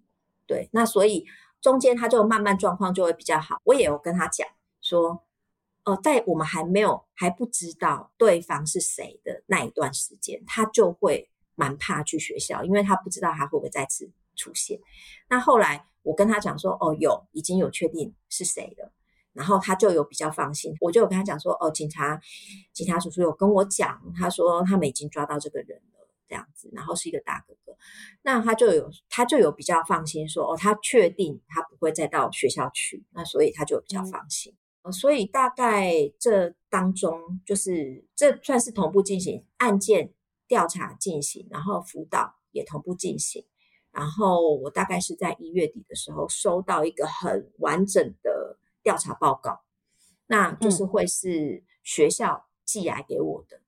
[0.45, 0.67] 对。
[0.73, 1.25] 那所以
[1.61, 4.47] 中间他就慢慢状况就会比较好，我也有跟他讲
[4.81, 5.23] 说。
[5.83, 14.79] 哦，在我们还没有还不知道对方是谁的那一段时间，他就会蛮怕去学校，因为他不知道他会不会再次出现。
[15.27, 18.91] 那后来我跟他讲说，哦，有已经有确定是谁了，
[19.33, 20.71] 然后他就有比较放心。
[20.81, 22.21] 我就有跟他讲说，哦，警察
[22.71, 26.00] 警察叔叔有跟我讲，他说他们已经抓到这个人了，
[26.31, 27.75] 这样子，然后是一个大哥哥，
[28.21, 34.53] 那他就有他就有比较放心说，哦，他确定他不会再到学校去，那所以他就比较放心。
[34.53, 34.57] 嗯
[34.93, 40.11] 所以大概这当中，就是这算是同步进行案件
[40.47, 43.45] 调查进行，然后辅导也同步进行。
[43.91, 49.61] 然后我大概是在一月底的时候收到一个很完整的调查报告，
[50.25, 53.60] 那就是会是学校寄来给我的。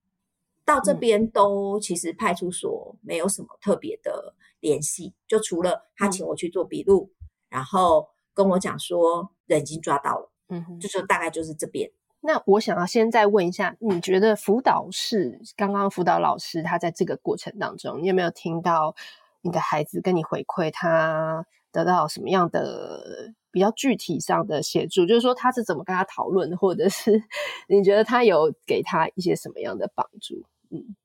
[0.66, 7.12] 到这边都其实派出所没有什么特别的联系，就除了他请我去做笔录，
[7.50, 10.32] 然后跟我讲说人已经抓到了。
[10.50, 11.92] 嗯，就是大概就是这边。
[12.22, 18.96] 那我想要先再问一下，你觉得辅导室刚刚辅导老师他在这个过程当中，你有没有听到
[19.42, 25.06] 你的孩子跟你回馈，他得到什么样的比较具体上的协助？
[25.06, 27.22] 就是说他是怎么跟他讨论，或者是
[27.68, 30.46] 你觉得他有给他一些什么样的帮助？
[30.74, 30.96] 嗯，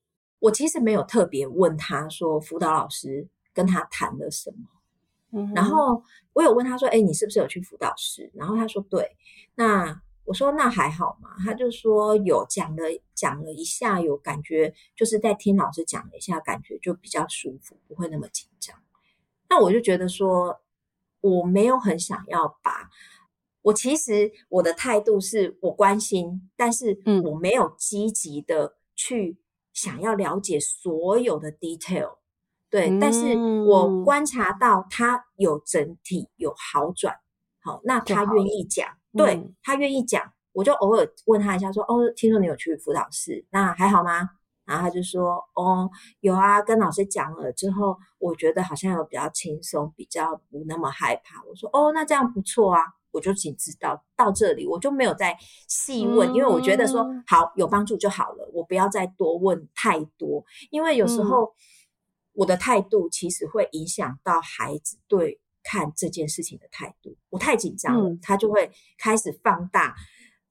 [0.41, 4.57] 我其实没有特别问他说辅导老师跟他谈了什么。
[5.31, 6.03] 嗯，然后
[6.33, 9.15] 我有问他说：“哎，你是不是有去辅导室？”然后他说：“对。”
[9.57, 18.75] 那我说：“那还好嘛。”他就说：“有讲了讲了一下，有感觉，就是在听老师讲了一下，感觉就比较舒服，不会那么紧张。”
[19.51, 20.61] 那我就觉得说，
[21.21, 22.89] 我没有很想要把，
[23.61, 29.37] 我其实我的态度是我关心，但是我没有积极的去
[29.81, 32.17] 想要了解所有的 detail。
[32.69, 37.15] 对，但是我观察到他有整体有好转，
[37.63, 44.29] 好，那他愿意讲，对、嗯、他愿意讲，我就偶尔问他一下说，说哦，听说你有去辅导室，那还好吗？
[44.67, 45.89] 然后他就说，哦，
[46.21, 51.43] 有啊，跟老师讲了之后，我觉得好像有比较轻松，比较不那么害怕。
[51.49, 52.83] 我说，哦，那这样不错啊，
[53.19, 61.45] 我就仅知道到这里，我就没有再细问，嗯、因为我觉得说好有帮助就好了，我不要再多问太多，因为有时候。
[61.45, 61.55] 嗯
[62.39, 67.17] 我的态度其实会影响到孩子对看这件事情的态度。
[67.31, 69.93] 我太紧张了，嗯，他就会开始放大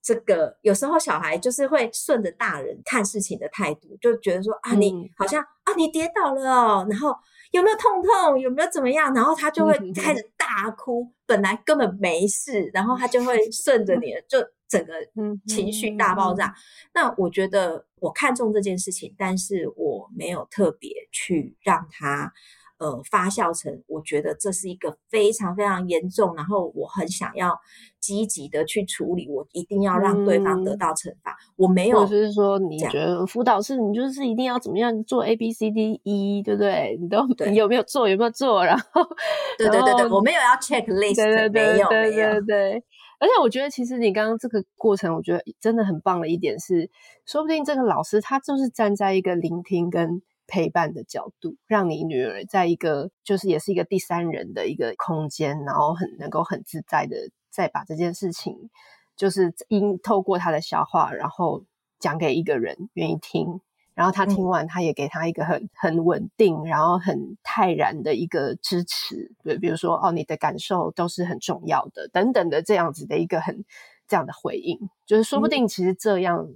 [0.01, 0.57] 这个。
[0.63, 7.15] 有时候小孩就是会顺着大人看事情的态度，就觉得说啊，你好像啊，你跌倒了哦，然后
[7.51, 9.13] 有没有痛痛，有没有怎么样？
[9.13, 14.37] 然后他就会开始大哭，本来根本没事，然后他就会 顺着你的就。
[14.69, 14.91] 整个
[15.47, 16.53] 情绪大爆炸，
[16.93, 22.33] 那我觉得我看重这件事情，但是我没有特别去让他
[22.77, 27.57] 呃发酵成，我觉得这是一个非常非常严重，然后我很想要
[27.99, 31.31] 积极的去处理，我一定要让对方得到惩罚。
[31.31, 36.97] 嗯、我没有，就是说你觉得辅导室你就是一定要怎么样做 A B C D E，对不对？
[37.01, 38.07] 你都你有没有做？
[38.07, 38.65] 有没有做？
[38.65, 39.03] 然后
[39.57, 42.83] 对对对对，我没有要 check list，对对对对没有对对对。
[43.19, 46.87] 而且我觉得，其实你刚刚这个过程，我觉得真的很棒的一点是，
[47.25, 58.69] 说不定这个老师他就是站在一个聆听跟陪伴的角度，让你女儿在一个就是也是一个第三人的一个空间，然后很能够很自在的再把这件事情，
[59.15, 61.63] 就是因透过她的消化，然后
[61.99, 63.61] 讲给一个人愿意听。
[63.93, 73.65] 然后他听完，他也给他一个很很稳定，然后很泰然的一个支持，对，比如说哦，你的感受都是很重要的，等等的这样子的一个很
[74.07, 76.47] 这样的回应，就是说不定其实这样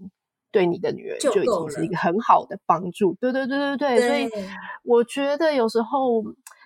[0.51, 4.43] 对你的女儿就已经是一个很好的帮助，对对对对对，对，所以
[4.83, 6.23] 我觉得有时候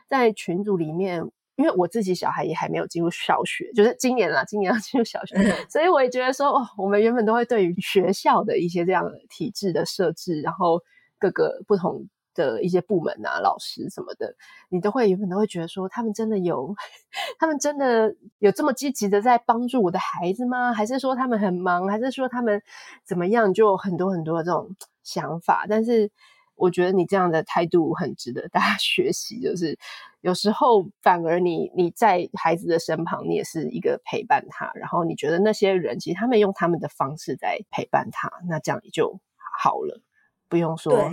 [0.07, 1.23] 在群组里面。
[1.57, 5.35] 因为我自己小孩也还没有进入小学，就是今年啦，今年要进入小学，
[5.71, 10.81] 所以我也觉得说，哦，我们原本都会对于学校的一些这样的体制的设置，然后
[11.17, 14.35] 各个不同的一些部门啊、老师什么的，
[14.69, 16.75] 你都会原本都会觉得说，他们真的有，
[17.39, 20.71] 他们真的有这么积极的在帮助我的孩子吗？
[20.73, 21.87] 还是说他们很忙？
[21.87, 22.61] 还是说他们
[23.03, 23.51] 怎么样？
[23.51, 26.11] 就很多很多这种想法，但是。
[26.57, 29.77] 我觉得你这样的态度很值得大家 学习，就是
[30.21, 39.19] 有时候反而你你在孩子的身旁，你也是一个陪伴他，然后你觉得那些人其实他们用他们的方式在陪伴他，那这样也就
[39.59, 40.01] 好了，
[40.47, 41.11] 不用说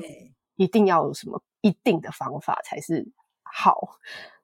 [0.56, 3.10] 一定要有什么一定的方法才是
[3.42, 3.98] 好。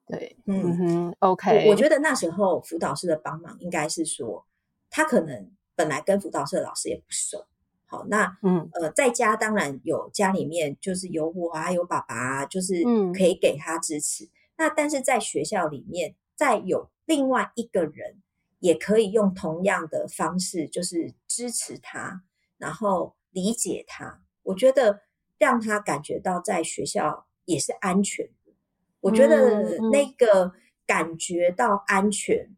[0.05, 1.71] 对，嗯哼，OK 我。
[1.71, 4.45] 我觉得那时候辅导师的帮忙应该是说，
[4.89, 7.45] 他可能本来跟辅导室的老师也不熟。
[7.85, 12.83] 好，那嗯呃，在家当然有家里面就是有我啊，有爸爸啊，就是
[13.15, 14.25] 可以给他支持。
[14.25, 18.21] 嗯、那但是在学校里面，再有另外一个人
[18.59, 22.23] 也可以用同样的方式，就是支持他，
[22.57, 24.21] 然后理解他。
[24.43, 25.01] 我觉得
[25.39, 28.53] 让他感觉到在学校也是安全的。
[28.99, 30.51] 我觉得那个
[30.85, 32.55] 感觉到安全，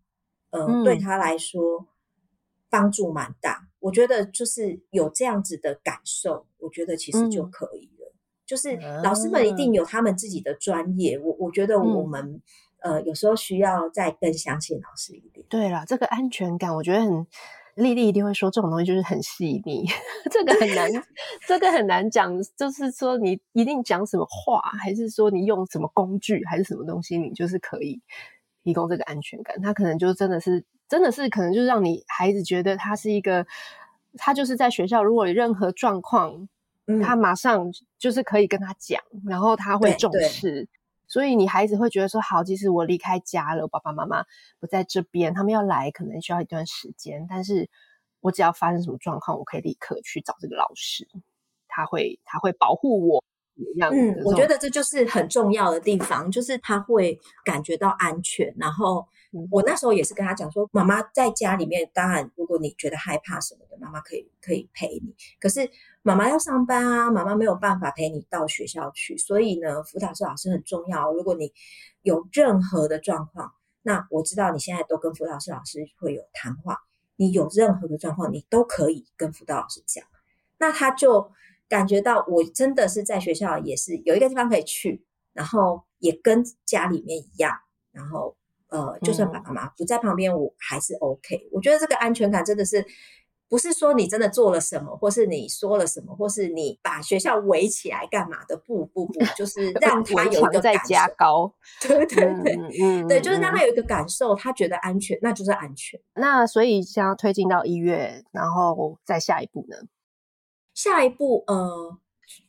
[0.49, 1.87] 嗯、呃，对他来说
[2.69, 3.69] 帮助蛮大。
[3.79, 8.11] 我觉得就是有这样子的感受，我觉得其实就可以了。
[8.11, 12.41] 嗯、就是老师们一定有他们自己的专业，我我觉得我们、
[12.79, 15.45] 嗯、呃有时候需要再更相信老师一点。
[15.47, 17.27] 对了，这个安全感，我觉得很
[17.75, 19.85] 丽丽一定会说这种东西就是很细腻，
[20.31, 20.89] 这个很难，
[21.47, 22.33] 这个很难讲。
[22.57, 28.01] 就是说你一定讲什么话，还是说你用什么工具，还是什么东西，你就是可以
[28.63, 29.61] 提供这个安全感。
[29.61, 30.65] 他可能就真的是。
[30.89, 33.47] 真的是可能就是让你孩子觉得他是一个，
[34.17, 36.49] 他就是在学校如果有任何状况，
[36.85, 40.67] 嗯、他马上就是可以跟他讲，然后他会重视，
[41.11, 44.23] 所以你孩子会觉得说好，即使我离开家了，爸爸妈妈
[44.61, 47.69] 不在这边，他们要来可能需要一段时间，但是
[48.21, 51.05] 我只要发生什么状况，我可以立刻去找这个老师，
[51.67, 53.23] 他会他会保护我。
[53.91, 59.05] 嗯，我觉得这就是很重要的地方，就是他会感觉到安全，然后。
[59.49, 65.15] 我那时候也是跟他讲说，妈妈在家里面，当然如果你觉得害怕什么的，妈妈可以可以陪你。
[65.39, 65.69] 可是
[66.01, 69.17] 妈妈要上班啊，妈妈没有办法陪你到学校去。
[69.17, 71.13] 所以呢，辅导室老师很重要。
[71.13, 71.53] 如果你
[72.01, 76.79] 有任何的状况，那我知道你现在都跟辅导室老师会有谈话，
[77.15, 80.03] 你有任何的状况，你都可以跟辅导老师讲。
[80.57, 81.31] 那他就
[81.69, 87.57] 感觉到我真的是在学校也是有一个地方可以去，然后也跟家里面一样，
[87.93, 88.35] 然后。
[88.71, 91.49] 呃，就算爸爸妈妈不在旁边，我还是 OK。
[91.51, 92.85] 我觉得这个安全感真的是，
[93.49, 98.55] 不是说你真的做了什么，或是你说了什么，或是你把学校围起来干嘛的？
[98.55, 101.53] 不不不，就是让他有一个感加高。
[101.81, 105.99] 对对对，嗯，对，就是让他有一个感受，他觉得安全，那就是安全。
[106.13, 109.75] 那所以将要推进到一月，然后再下一步呢？
[110.73, 111.97] 下一步，呃，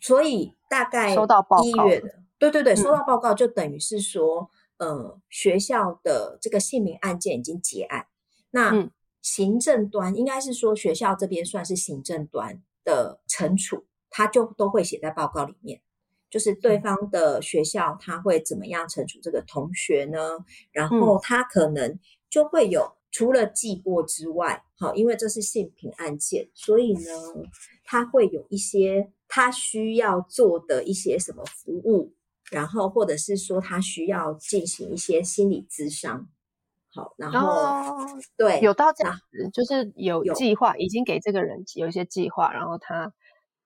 [0.01, 4.49] 所以大概收到报告一月的，对对对，收到报告就等于是说。
[4.83, 8.07] 呃，学校的这个姓名案件已经结案，
[8.51, 8.91] 那
[9.21, 15.81] 行政端应该是说学校这边算是行政端的惩处，他就都会写在报告里面，
[16.29, 20.19] 就是对方的学校他会怎么样惩处这个同学呢？
[20.73, 21.97] 然后他可能
[22.29, 27.01] 就会有除了记过之外，好，因为这是性平案件，所以呢，
[27.85, 32.13] 他会有一些他需要做的一些什么服务。
[32.53, 36.29] 然后，或者是说他需要进行一些心理咨商，
[36.91, 43.11] 好，然后、哦、对，有到这样子，就是有计划，已经给这个人有一些计划，然后他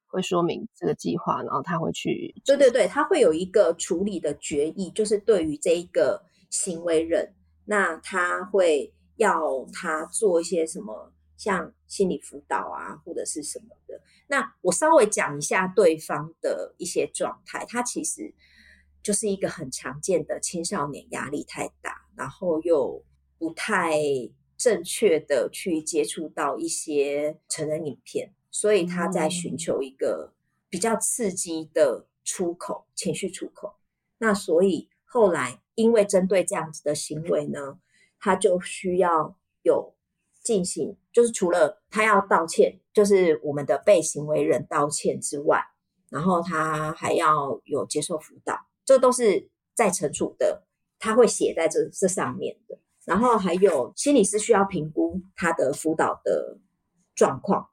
[0.06, 7.34] 会说明这个计划，然后他会去，对对对，他会有一个处理的决议，就是对于这一个行为人，
[7.64, 14.00] 那他会要他做一些什么，像心理辅导啊，或者是什么的。
[14.28, 18.32] 那我稍微讲一下对方的一些状态，他其实。
[19.06, 23.04] 就是一个很常见的青少年压力太大，然后又
[23.38, 24.00] 不太
[24.56, 30.34] 正确的去接触到一些成人影片，所以他在寻求一个
[30.68, 33.76] 比较刺激的出口，情绪出口。
[34.18, 37.78] 那所以后来因为针对这样子的行为呢，
[38.18, 39.94] 他就需要有
[40.42, 45.62] 进行，就是除了他要道歉，就是我们的被行为人道歉之外，
[46.10, 50.62] 然后他还要有接受辅导，这都是在惩处的，
[50.98, 52.78] 他会写在这这上面的。
[53.04, 56.58] 然后还有心理师需要评估他的辅导的
[57.14, 57.68] 状况，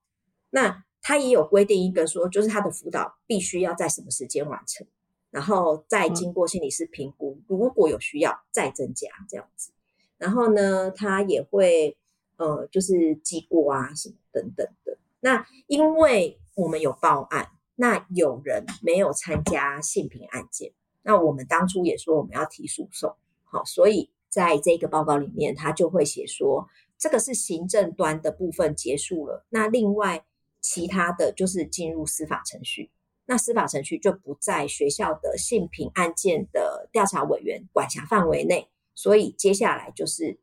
[0.49, 4.85] 那他也有规定一个说，就是他的辅导必须要在什么时间完成。
[5.31, 9.71] 然后再经过心理师评估，嗯、如果有需要再增加这样子。
[10.19, 11.97] 然后呢，他也会
[12.37, 14.97] 呃，就是记过啊什么等等的。
[15.21, 20.71] 那因为我们有报案，那有人没有参加性平案件，
[21.03, 30.25] 那我们当初也说我们要提诉讼，好，所以在这个报告里面，他就会写说，这个是行政端的部分结束了，那另外
[30.59, 32.89] 其他的就是进入司法程序。
[33.25, 40.37] 那司法程序就不在学校的性平案件的调查委员管辖范围内，所以接下来就是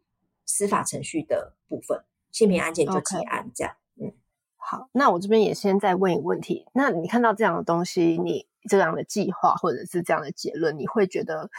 [0.46, 2.02] 司法程序的部分，
[2.32, 3.74] 性平案件就结案这样。
[3.98, 4.06] Okay.
[4.06, 4.12] 嗯，
[4.56, 11.50] 好，那我这边也先再问一个问题，那你看到这样的东西，你这样的计划或者是这样的结论，你会觉得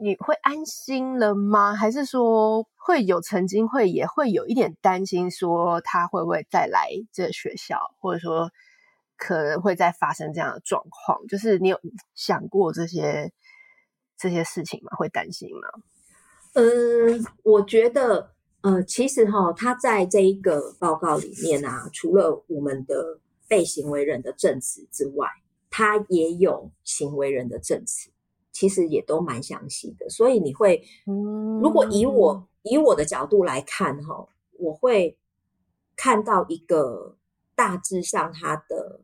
[0.00, 1.74] 你会安心了吗？
[1.74, 8.50] 还是说会有曾经会也会有一点担心，说他会不会再来这学校，或者说？
[9.16, 11.80] 可能会再发生这样的状况，就是你有
[12.16, 13.32] 想过这些
[14.18, 14.90] 这些事情吗？
[14.98, 15.68] 会担心吗？
[16.54, 18.32] 嗯，我觉得，
[18.62, 25.28] 呃，其实哈，他在这一个报告里面啊，除了我们的被行为人的证词之外，
[25.74, 28.10] 他也有行为人的证词，
[28.52, 30.08] 其实也都蛮详细的。
[30.08, 35.18] 所以你会，嗯，如果以我以我的角度来看哈，我会
[35.96, 37.16] 看到一个。
[37.56, 39.00] 大致上，他的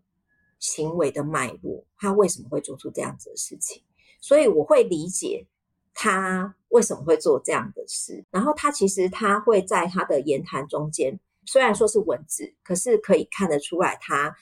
[0.58, 3.80] 行为的脉络，他为什么会做出这样子的事情？
[4.20, 5.46] 所以我会理解
[5.94, 8.24] 他为什么会做这样的事。
[8.32, 14.34] 然后他其实他会在他的言谈中间，虽然说是文字，可是可以看得出来他，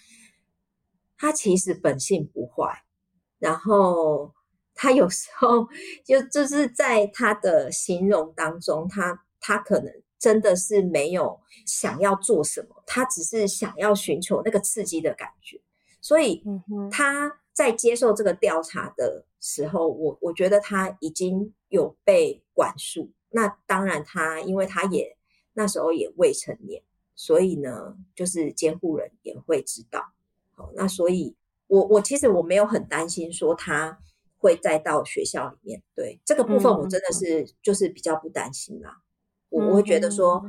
[1.19, 2.85] 他他其实本性不坏。
[3.39, 4.33] 然后
[4.75, 5.69] 他有时候
[6.05, 9.93] 就就是在他的形容当中，他他可能。
[10.21, 15.61] 真的是没有想要做什么，他只是想要寻求那个刺激的感觉。
[16.01, 16.43] 所以
[16.91, 23.13] 他在接受这个调查的时候，我我觉得他已经有被管束。
[23.31, 25.17] 那当然，他因为他也
[25.53, 26.83] 那时候也未成年，
[27.15, 30.15] 所以呢，就是监护人也会知道。
[30.59, 31.37] 好，那所以
[31.69, 33.97] 我我其实我没有很担心说他
[34.39, 35.81] 会再到学校里面。
[35.95, 38.99] 对这个部分，我真的是就是比较不担心啦。
[39.51, 40.45] 我我会觉得说，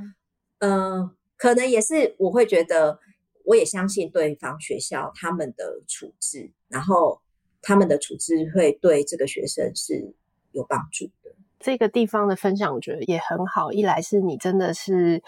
[0.58, 3.00] 嗯、呃，可能也是我会觉得，
[3.46, 7.22] 我也相信对方学校他们的处置，然后
[7.62, 10.16] 他们的处置会对这个学生是
[10.54, 11.32] 有帮助的。
[11.60, 15.22] 这个地方的分享我觉得也很好，一来是你真的是，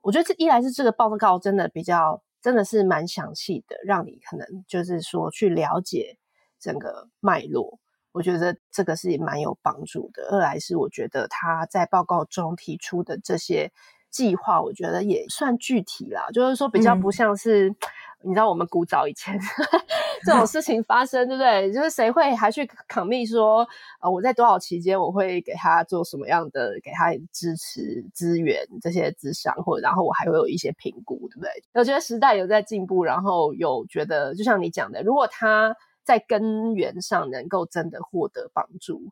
[0.00, 6.18] 我觉得这一来是这个报告真的比较真的是蛮详细的，让你可能就是说去了解
[6.58, 7.78] 整个脉络。
[8.12, 10.28] 我觉得这个是蛮有帮助的。
[10.30, 13.70] 二来是我觉得他在报告中提出的这些
[14.10, 16.28] 计划，我觉得也算具体啦。
[16.32, 17.76] 就是说比较不像是，嗯、
[18.24, 19.38] 你知道我们古早以前
[20.24, 21.72] 这种事情发生，对不对？
[21.72, 23.66] 就是谁会还去 commit 说，
[24.00, 31.50] 呃，我在多少期间我会给他做什么样的，给他支持资源这些资商，或者然后我还会有一些评估，对不对？
[31.74, 35.74] 我觉得时代有在进步，然后有觉得，就像你讲的，如果他。
[36.08, 39.02] 在根源上能够真的获得帮助，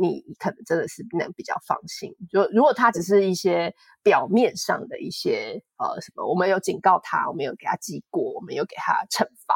[0.00, 2.14] 你可能真的是能比较放心。
[2.30, 9.54] 就如果他只是一些表面上的一些呃什么，我们有警告他，我们有给他记过，我们有给他惩罚，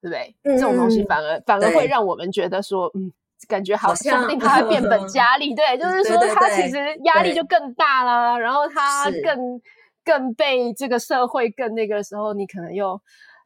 [0.00, 0.36] 对不对？
[0.42, 3.12] 嗯、这种东西反而反而会让我们觉得说，嗯，
[3.48, 5.54] 感觉好像他会变本加厉。
[5.54, 9.60] 对，就是说他其实压力就更大啦，然后他更
[10.04, 13.00] 更被这个社会更那个时候，你可能又。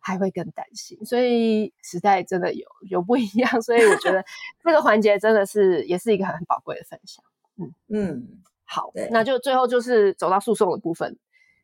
[0.06, 4.22] 还会更担心，所以时代真的有有不一样，所以我觉得
[4.62, 7.24] 这个环节真的是也是一个很宝贵的分享。
[7.56, 8.28] 嗯嗯，
[8.64, 11.16] 好，那就最后就是走到诉讼的部分。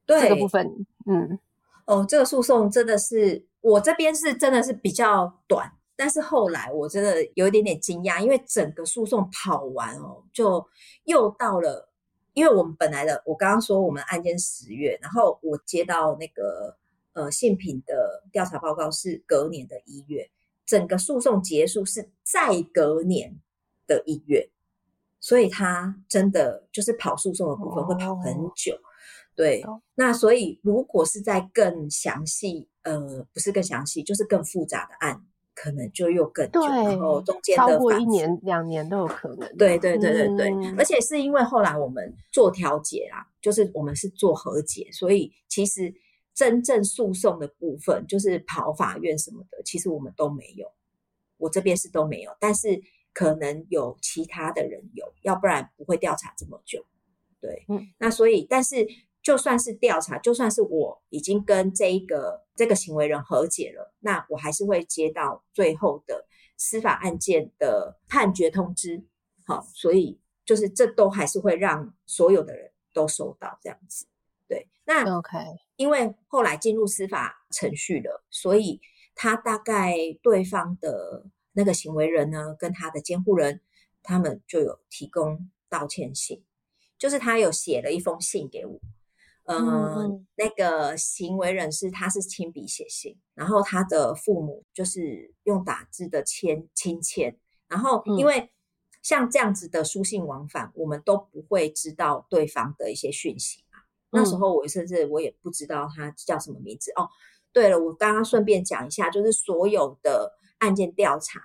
[0.07, 0.67] 对，这个部分，
[1.05, 1.39] 嗯，
[1.85, 10.67] 哦，这个诉讼真的是我这边是真的是比较短，但是后来我真的有一点点惊讶，因为整个诉讼跑完哦，就
[11.05, 11.91] 又到了，
[12.33, 16.80] 因为我们本来的我刚刚说我们案件十月，然后我接到那个。
[17.21, 20.31] 呃，性品的调查报告是隔年的一月，
[20.65, 23.39] 整个诉讼结束是再隔年
[23.87, 24.49] 的一月，
[25.21, 28.73] 所以他真的就是跑诉讼的部分会跑很久。
[28.75, 28.89] 哦、
[29.37, 35.23] 对，哦、那所以如果是在更详细，呃，不是更详细，就是更复杂的案，
[35.55, 39.57] 可能就又更久，然后中间的超过一年、两年都有可能。
[39.59, 45.93] 对对对对对，嗯、而且是因为后来我们做调解啊，就是我们是做和解，所以其实
[46.35, 50.71] 真正诉讼的部分，就是跑法院什么的，其实我们都没有，
[51.37, 56.85] 我这边是都没有，但是可能有其他的人有，要不然不会调查这么久。
[57.41, 58.87] 对，嗯，那所以，但是。
[59.23, 66.27] 就算是调查，就算是我已经跟这一个这个行为人和解了，那我还是会接到最后的
[66.57, 69.05] 司法案件的判决通知。
[69.45, 74.07] 好，所以就是这都还是会让所有的人都收到这样子。
[74.49, 75.37] 对，那 OK，
[75.81, 78.83] 因为后来进入司法程序了，所以
[79.15, 83.63] 他大概对方的那个行为人呢，跟他的监护人，
[84.03, 86.45] 他们就有提供道歉信，
[86.99, 88.79] 就是他有写了一封信给我。
[89.45, 97.35] 嗯，嗯，那个行为人是他是亲笔写信，然后他的父母就是用打字的签亲签，
[97.69, 98.51] 然后因为
[99.01, 103.70] 像这样子的书信往返，我们都不会知道对方的一些讯息嘛。
[104.13, 107.09] 那时候我甚至我也不知道他叫什么名字哦。
[107.53, 111.41] 对了，我刚刚顺便讲一下，就是所有的案件调查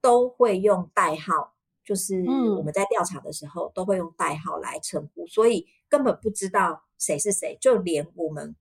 [0.00, 1.54] 都会用代号，
[1.84, 2.22] 就是
[2.56, 6.82] 我们在调查的时候都会用代号来称呼，所以根本不知道。
[6.96, 7.58] 谁是谁？
[7.60, 8.56] 就连我们，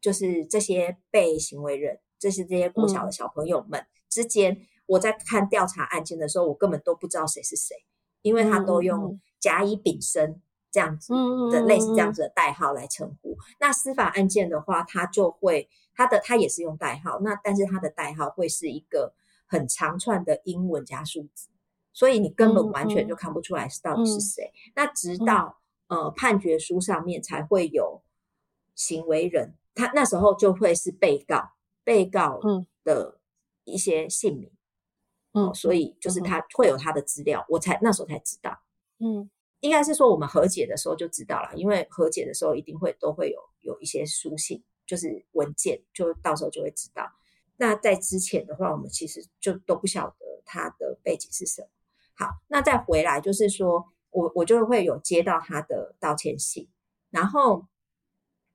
[0.00, 7.76] 就是这些被行为人，这是这些国小的小朋友们之间，嗯、我在看调查案件的时候，我根本都不知道谁是谁，
[8.22, 11.12] 因为他都用甲乙丙申这样子
[11.50, 13.32] 的类似这样子的代号来称呼。
[13.32, 19.14] 嗯、那司法案件的话，它就会它的它也是用代号，那但是它的代号会是一个
[19.46, 21.48] 很长串的英文加数字，
[21.92, 24.44] 所以你根本完全就看不出来是到底是谁。
[24.44, 25.58] 嗯嗯、那直到。
[25.90, 28.02] 呃，判决书上面才会有
[28.74, 31.52] 行为人，他那时候就会是被告，
[31.82, 32.38] 被告
[32.84, 33.18] 的
[33.64, 34.52] 一些姓名，
[35.32, 38.60] 嗯，所以就是他会有他的资料，我才那时候才知道，
[38.98, 39.30] 嗯，
[39.60, 47.10] 应该是说我们和解的时候就知道了，因为和解的时候一定会都会有有一些书信，就是文件，就到时候就会知道。
[47.56, 51.68] 那在之前的话，我们其实就都不晓得他的背景是什么。
[52.14, 53.92] 好，那再回来就是说。
[54.10, 56.66] 我我就会有接到他的道歉信，
[57.10, 57.66] 然后，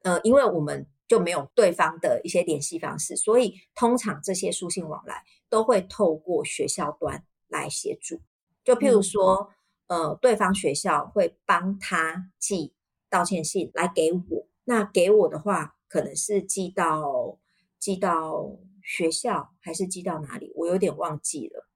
[0.02, 8.20] 呃，因为我们就没有对方的一些联系方式，所以通常这些书信往来都会透过学校端来协助。
[8.64, 9.56] 就譬如说，嗯、
[9.88, 12.74] 呃，对方学校会帮他寄
[13.10, 17.40] 道歉信来给我，那给我的话，可能是寄到
[17.78, 20.52] 寄到学校，还是寄到哪里？
[20.56, 21.68] 我有点忘记了。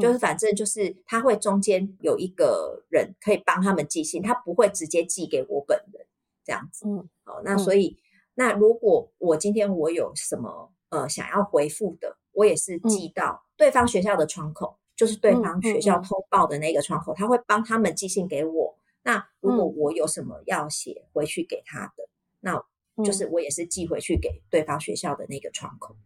[0.00, 6.06] 就是反正就是他会中间有一个人可以帮他们寄信，他不会直接寄给我本人
[6.42, 6.84] 这样子。
[6.88, 7.96] 嗯，好，那所以
[8.34, 18.78] 那如果我今天我有什么呃想要回复的，我也是寄到对方学校的窗口，就是对方学校通报的那个窗口，他会帮他们寄信给我。
[19.02, 22.08] 那如果我有什么要写回去给他的，
[22.40, 22.64] 那
[23.04, 25.96] 就是我也是寄回去给对方学校的那个窗口。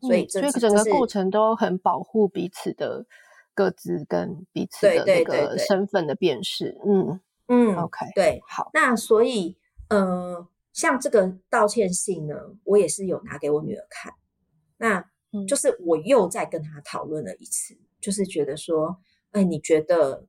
[0.00, 3.06] 所以，所以整个过程都很保护彼此的
[3.54, 6.76] 各自跟彼此的那个身份的辨识。
[6.84, 8.70] 嗯嗯，OK，对，好。
[8.74, 9.56] 那所以，
[9.90, 14.14] 呃，像这个道歉信呢，我也是有拿给我女儿看。
[14.78, 15.11] 那
[15.46, 18.98] 就是我又再跟他讨论了一次，就是觉得说，
[19.30, 20.26] 哎，你觉得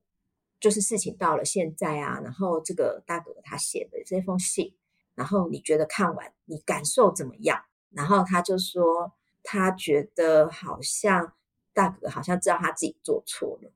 [0.59, 4.73] 就是事情到了现在啊，然后这个大哥他写的这封信，
[5.15, 7.63] 然后你觉得看完你感受怎么样？
[7.91, 9.13] 然后他就说。
[9.45, 11.33] 他觉得好像
[11.73, 13.73] 大哥好像知道他自己做错了，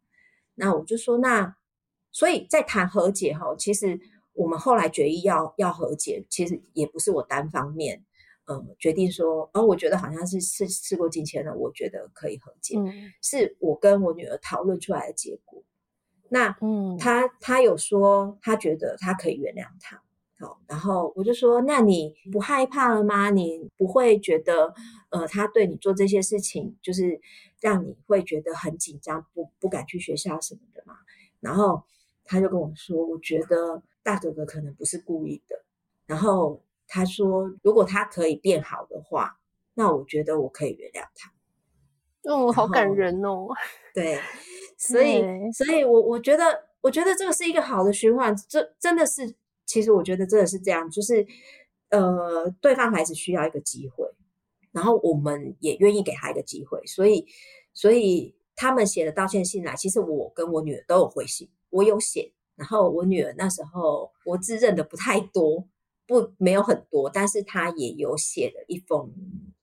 [0.55, 1.57] 那我就说，那
[2.09, 3.99] 所以在谈和解哈，其实
[4.31, 8.05] 我们后来决议要要和解，其实也不是我单方面，
[8.47, 15.63] 嗯，决定说，哦，我觉得好像是事事过境迁了，我觉得可以和解，嗯，是我跟我女儿讨论出来的结果。
[16.29, 20.01] 那嗯，他他有说他觉得他可以原谅他。
[20.39, 23.31] 好，然后我就说，那你不害怕了吗？
[23.31, 24.71] 你不会觉得，
[25.09, 27.19] 呃，他对你做这些事情，就是
[27.59, 30.93] 让你会觉得很紧张，不不敢去学校什么的吗？
[31.39, 31.83] 然后
[32.23, 35.65] 他就跟我说，我觉得大哥哥可能不是故意的。
[36.05, 39.39] 然后他说，如果他可以变好的话，
[39.73, 41.31] 那我觉得我可以原谅他。
[42.31, 43.47] 哦，好感人哦。
[43.93, 44.19] 对，
[44.77, 49.35] 所以，所以我我觉得，我觉得这个是一个好的循环，这真的是。
[49.65, 51.27] 其实我觉得真的是这样，就是，
[51.89, 54.09] 呃，对方还是需要一个机会，
[54.71, 57.27] 然后我们也愿意给他一个机会，所以，
[57.73, 65.67] 所以他们写的道歉信来，其实我跟我女儿都有回信，我有写，然后我女儿那时候我自认的不太多，
[66.07, 69.13] 不没有很多，但是他也有写了一封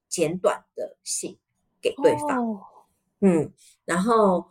[0.09, 1.39] 简短的信
[1.81, 2.61] 给对方，哦、
[3.21, 3.53] 嗯，
[3.85, 4.47] 然后，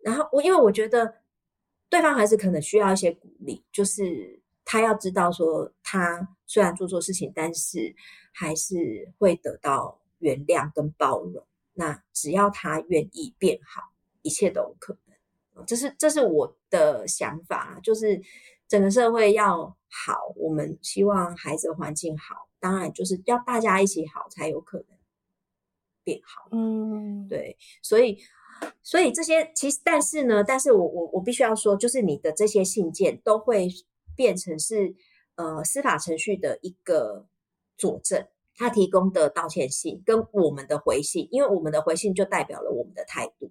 [0.00, 1.22] 然后我因为我觉得
[1.88, 7.94] 对方还是可能需要一些鼓励，就是他要知道说，他虽然做错事情，但是
[8.32, 11.46] 还是会得到原谅跟包容。
[11.74, 13.82] 那只要他愿意变好，
[14.22, 15.66] 一切都有可能。
[15.66, 18.20] 这是这是我的想法，就是
[18.70, 24.86] 整个社会要好，我们希望孩子的环境好，当然就是要大家一起好才有可能。
[26.02, 28.16] 变好，嗯，对，所以，
[28.82, 33.68] 所以这些其实，但是呢，但是我我我必须要说，就是你的这些信件都会
[34.16, 34.94] 变成是
[35.34, 37.26] 呃司法程序的一个
[37.76, 43.50] 佐证，他提供的道歉信跟我们的回信，因为我们的回信就代表了我们的态度，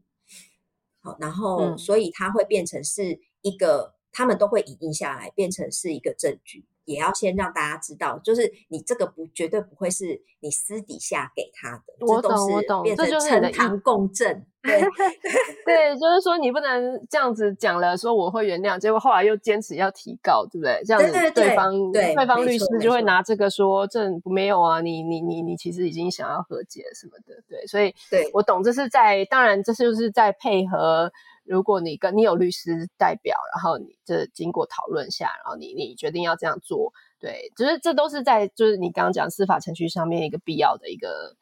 [1.01, 6.65] 好，然后、嗯、所以它会变成是一个，他们都会影印下来，变成是一个证据。
[6.85, 14.43] 也要先让大家知道，就是你这个不绝对不会是你私底下给他的，我懂我懂，这就是呈堂共振。
[14.63, 14.81] 对
[15.63, 20.81] 对，就是说你不能这样子讲了，说我会原谅，结果后来又坚持要提告，对不对？
[20.83, 31.11] 这样子对方对，对，对方律师就会拿这个说这没有啊，你你你你其实已经想要和解什么的，对，所以对我懂，这是在当然这就是在配合。
[31.49, 41.35] 如果你跟你有律师代表，然后你这经过讨论下，然后你你决定要这样做，对，就是这都是在就是你刚刚讲司法程序上面一个必要的一个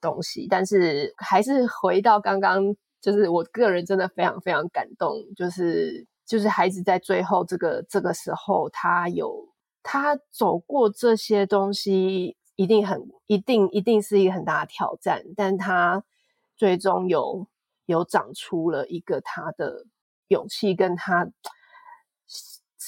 [0.00, 0.46] 东西。
[0.48, 9.46] 但是还是回到刚刚，就是我个人真的非常非常感动，就是就是孩子在最后这个这个时候，他有
[9.82, 16.02] 他走过这些东西，一定很一定一定是一个很大的挑战，但他
[16.56, 17.46] 最终有。
[17.90, 19.84] 有长出了一个他的
[20.28, 21.28] 勇气，跟他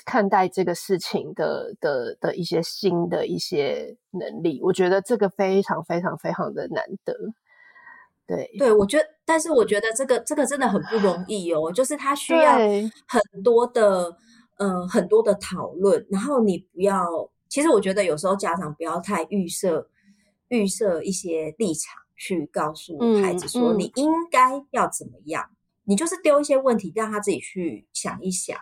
[0.07, 7.14] 看待这个事情的的的一些新的一些能力，我觉得这个非常非常非常的难得。
[8.26, 12.57] 对，对，我觉得，但是我觉得这个这个真的很不容易哦，就是他需要
[13.07, 14.16] 很多的
[14.59, 17.05] 嗯、呃、很多的讨论，然后你不要，
[17.48, 19.90] 其实我觉得有时候家长不要太预设
[20.48, 22.01] 预设一些立场。
[22.23, 25.45] 去告诉孩子说，你应该要怎么样？
[25.51, 25.57] 嗯嗯、
[25.87, 28.57] 你就是丢一些问题，让他自己去想一想。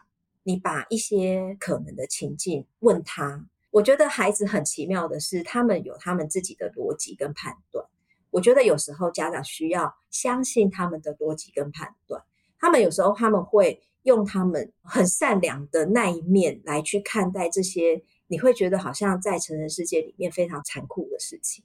[0.45, 3.47] 你把一些可能的情境问他。
[3.71, 7.85] 我觉得孩子很奇妙的是，他们有他们自己的逻辑跟判断。
[8.31, 12.23] 我觉得有时候家长需要相信他们的逻辑跟判断。
[12.59, 21.63] 他们有时候他们会用他们很善良的那一面来去看待这些，你会觉得好像在成人世界里面非常残酷的事情。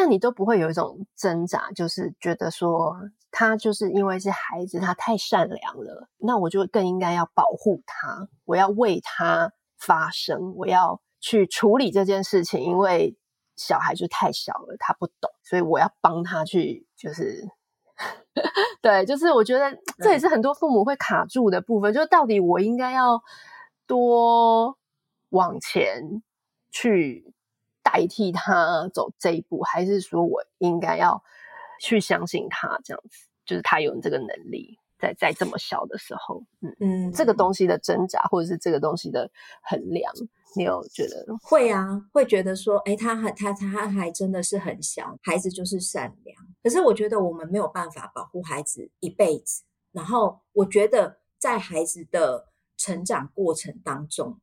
[0.00, 2.94] 但你都不会有一种挣扎，就是觉得说
[3.32, 13.16] 他就是因为是孩子，他太善良了，那我就更应该要保护他，我要为他发声，我要去处理这件事情，因为
[13.56, 17.48] 小孩就太小了，他不懂，所以我要帮他去，就是
[18.80, 23.20] 对，就是我觉得这也是很多父母会卡住的部分，就是到底我应该要
[23.84, 24.78] 多
[25.30, 26.22] 往前
[26.70, 27.34] 去。
[27.90, 31.22] 代替他走这一步，还是说我应该要
[31.80, 33.26] 去相信他这样子？
[33.46, 39.30] 就是他有这个能力，在在这么小的时候，嗯嗯，这个东西的挣扎，或者是这个东西的
[39.62, 40.12] 衡量，
[40.54, 41.24] 你有觉得？
[41.42, 46.36] 会啊，会觉得说，哎，他还他他还真的是很小，孩子就是善良。
[46.62, 49.64] 可是我觉得我们没有办法保护孩子一辈子。
[49.92, 54.38] 然后我觉得在孩子的成长过程当中，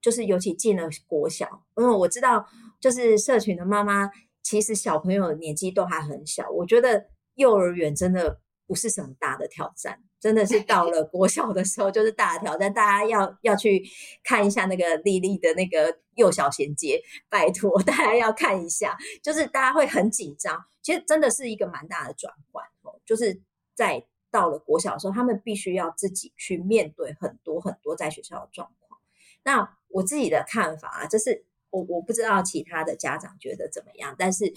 [0.00, 2.46] 就是尤其进了国小，因为我知道。
[2.80, 4.08] 就是社群的妈妈，
[4.42, 6.48] 其实小朋友年纪都还很小。
[6.48, 12.72] 我觉得幼儿园真的不是什么大的挑战，真的是 到了国小的时候就是大的挑战。
[12.72, 13.84] 大家要要去
[14.24, 20.58] 看一下那个丽丽的那个幼小衔接，拜托大家要看一下，就是大家会很紧张。
[20.80, 23.42] 其实真的是一个蛮大的转换哦，就是
[23.74, 28.79] 在到了国小的时候，他们必须要自己去面对很多很多在学校的状况。
[29.44, 31.44] 那我自己的看法啊，就是。
[31.72, 34.52] 我我不知道其他的家长觉得怎么样，但是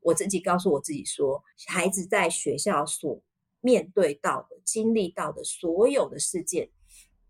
[0.00, 3.22] 我自己告诉我自己说，孩子在学校所
[3.62, 6.68] 面对到的、经历到的所有的事件，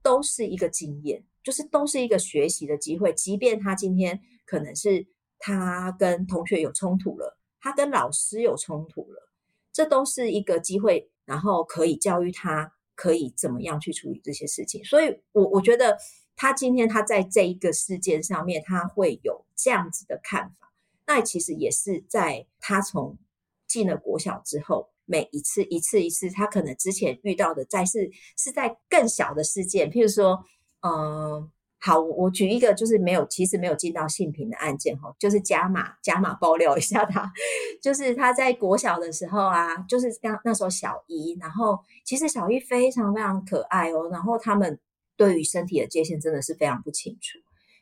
[0.02, 3.12] 都是一个经验，就是都是一个学习的机会。
[3.12, 5.06] 即便他今天可能是
[5.38, 9.30] 他跟同学有冲突了，他跟老师有冲突了，
[9.72, 14.82] 这都是一个机会，然后可以教育他可以怎么样去处理这些事情。
[14.82, 15.96] 所以我我觉得。
[16.40, 20.72] 他今天他在这一个事件上面，他会有这样子的看法。
[21.06, 23.18] 那其实也是在他从
[23.66, 30.42] 进了国小之后，每一次一次一次，他可能之前遇到的，在是是在更小的事件，譬如说，
[30.80, 37.30] 嗯、好，我举一个就是没有，其实没有进到性平的案件哈，就是加码加码爆料一下他，
[37.82, 44.80] 就是他在国小的时候啊，就是刚那时候小一，然后其实小一非常非常可爱哦，然后他们
[45.20, 47.38] 对于身体的界限真的是非常不清楚，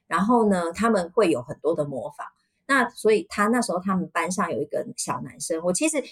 [0.08, 2.26] 然后呢，他们会有很多的模仿，
[2.66, 6.02] 那所以他那时候他们班上有一个小男生，我其实。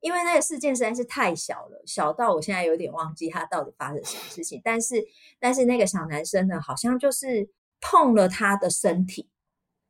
[0.00, 4.60] 因为那个事件实在是太小了，小到我现在有点忘记他到底发生什么事情。
[4.62, 5.04] 但是，
[5.40, 7.50] 但是那个小男生呢，好像就是
[7.80, 9.28] 碰了他的身体，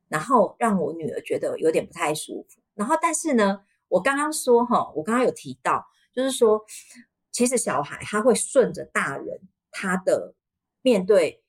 [0.07, 2.59] 然后让我女儿觉得有点不太舒服。
[2.73, 6.59] 然后，但是呢，我刚刚说哈，我刚刚有提到，就是说，
[7.31, 10.33] 其实小孩他会顺着大人他的
[10.81, 11.43] 面对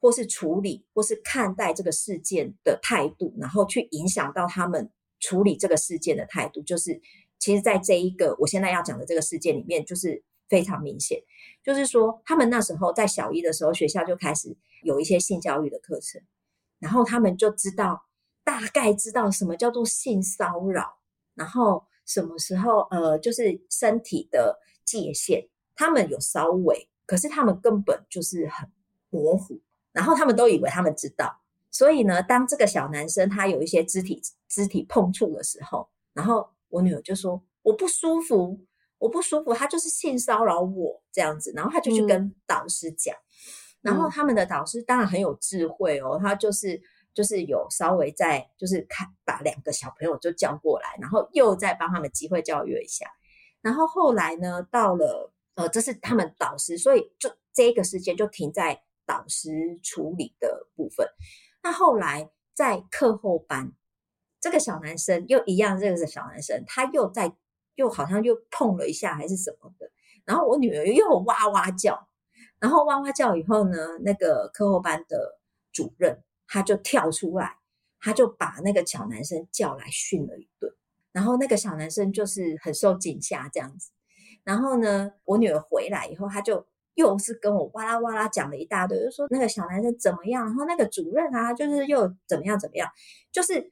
[0.00, 7.00] 或是处理或是看待这个事件的态度，然后去影响到他们处理这个事件的态度，就是。
[7.38, 11.20] 其实，在这一个我现在要讲的这个事件里面，就是非常明显，
[11.62, 16.20] 就是说，他们那时候在小一的时候，学校就开始有一些性教育的课程，
[16.78, 18.06] 然后他们就知道，
[18.42, 20.96] 大概知道什么叫做性骚扰，
[21.34, 28.70] 然后什么时候，呃，就是身体的界限，他们有稍微，可是他们根本就是很
[29.08, 29.60] 模糊，
[29.92, 31.40] 然后他们都以为他们知道，
[31.70, 36.50] 所以呢，当这个小男生他有一些肢体肢体碰触的时候，然后。
[36.68, 38.58] 我女儿就说我不舒服，
[38.98, 43.22] 我不舒服，他就是性骚扰我这样子，然后他就去跟导师讲，嗯、
[43.82, 46.82] 然后他们的导师当然很有智慧哦，他就是
[47.14, 53.06] 就是有稍微在就是看把两个小朋友就叫过来，然后又再帮他们机会教育一下，
[53.62, 61.08] 然后后来呢，到了呃这是他们导师，所以就这个事件就停在导师处理的部分，
[61.64, 63.72] 那后来在课后班。
[64.38, 67.34] 这个小男生又一样，这个是小男生，他又在
[67.74, 69.90] 又好像又碰了一下还是什么的，
[70.24, 72.06] 然后我女儿又哇哇叫，
[72.60, 75.40] 然后哇哇叫以后呢，那个课后班的
[75.72, 77.58] 主任他就跳出来，
[77.98, 80.72] 他就把那个小男生叫来训了一顿，
[81.10, 83.90] 然后那个小男生就是很受惊吓这样子，
[84.46, 92.88] 然后呢，我女儿回来以后，他就又是跟我哇啦哇啦讲了一大堆，就说那个小男生怎么样，然后那个主任啊，就是又怎么样怎么样，
[93.30, 93.70] 就是。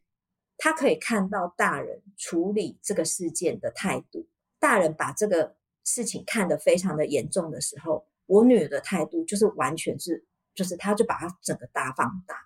[0.57, 4.29] 他可以看到大人处理这个事件的态度，
[4.61, 12.37] 大人把这个事情看得非常的严重的时候，我女儿的态度就是完全是，就是他就把它整个大放大，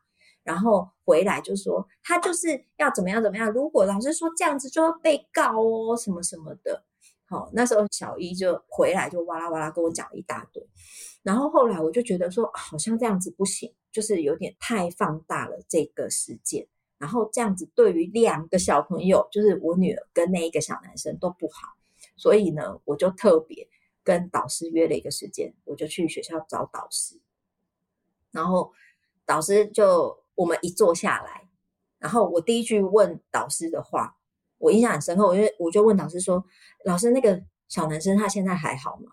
[0.43, 6.85] 然后回来就说他就是要怎么样怎么样，如果老师说这样子就要被告哦，什么什么的。
[7.29, 10.67] 好，那时候小一就回来就哇啦哇啦跟我讲了一大堆，
[11.23, 16.67] 然后后来我就觉得说好像这样子不行，就是有点太放大了这个事件。
[16.97, 21.69] 然后这样子对于两个小朋友，就是我女儿跟那一个小男生都不好，
[22.17, 23.69] 所以呢，我就特别
[24.03, 27.21] 跟导师约了一个时间，我就去学校找导师。
[28.33, 28.73] 然后
[29.25, 31.49] 导师就我们一坐下来，
[31.99, 34.17] 然后我第一句问导师的话，
[34.59, 36.45] 我印象很深刻，因为我就问老师说
[36.85, 39.11] ：“老师，那个小男生他现在还好吗？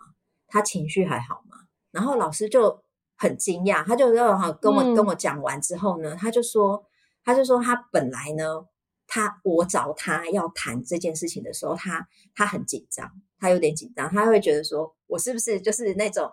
[0.47, 1.57] 他情绪还好吗？”
[1.91, 2.83] 然后老师就
[3.15, 6.85] 很惊讶，他就哈跟我、嗯、跟我讲完之后呢，他就说。
[7.27, 8.63] 他就说，他本来呢，
[9.07, 16.31] 他我找他要谈这件事情的时候，他他很紧张，他有点紧张，他会觉得说，我是不是就是那种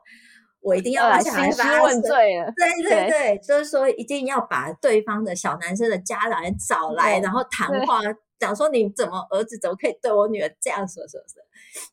[0.61, 1.49] 我一定要把小孩
[1.81, 2.53] 问罪了？
[2.55, 8.03] 对对 对，对就是说一定要把对方的小男生的家长找来，然后谈话，
[8.43, 11.41] 讲说你怎么儿子怎么可以对我女儿这样说说说？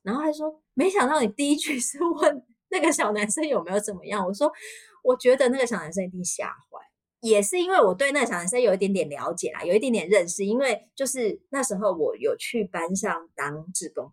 [0.01, 4.25] 然后他说，没想到你第一句是问那个小男生有没有怎么样？
[4.25, 4.51] 我说，
[5.03, 6.79] 我觉得那个小男生一定吓坏。
[7.19, 14.11] 也是因为我对那个小男生有一点点了解啦，有一点点认识，因为就是那时候我有去班上当志工，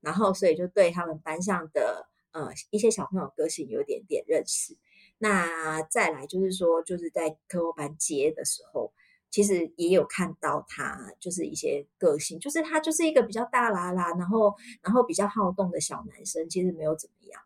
[0.00, 4.76] 然后所以就对他们班上的呃一些小朋友个性有一点点认识。
[5.18, 8.92] 那再来就是说，就是在课后班接的时候，
[9.32, 17.40] 其实也有看到他就是一些个性，就是他就是一个比较大啦啦，然后然后比较好动的小男生，其实没有怎么样。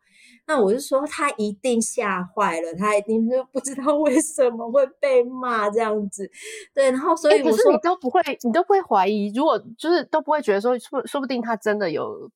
[0.48, 6.28] 那我就说他一定吓坏了，他一定就不知道 为什么会被骂这样子，
[6.74, 12.28] 对，然后所以我说，你都不会，你都不会怀疑，如果就是都不会觉得说，说说不定他真的有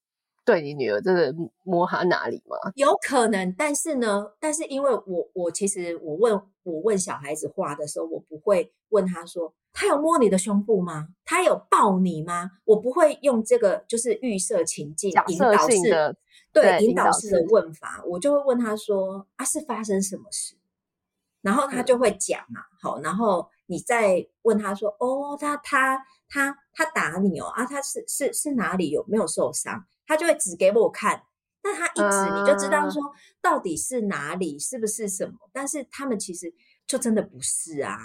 [0.51, 2.57] 对你女儿真的摸她哪里吗？
[2.75, 9.55] 有可能，但是呢，但是因为我我其实我问我问小孩子话的时候，我不会问他说。
[9.73, 11.11] 他有摸你的胸部吗？
[11.25, 12.51] 他有抱你吗？
[12.65, 16.17] 我不会用这个就是预设情境引导式的
[16.53, 20.57] 对，引导式的问法，我就会问他说啊，是发生什么事？
[21.41, 29.87] 然后他就会讲嘛，嗯、好，然后你再问他说哦，他他他他打你哦啊，他是是是哪里有没有受伤？
[30.11, 31.23] 他就会指给我看，
[31.63, 33.01] 那他一指你就知道说
[33.41, 35.35] 到底是哪里，是不是什么？
[35.53, 36.53] 但是他们其实。
[36.91, 37.97] 就真的不是啊。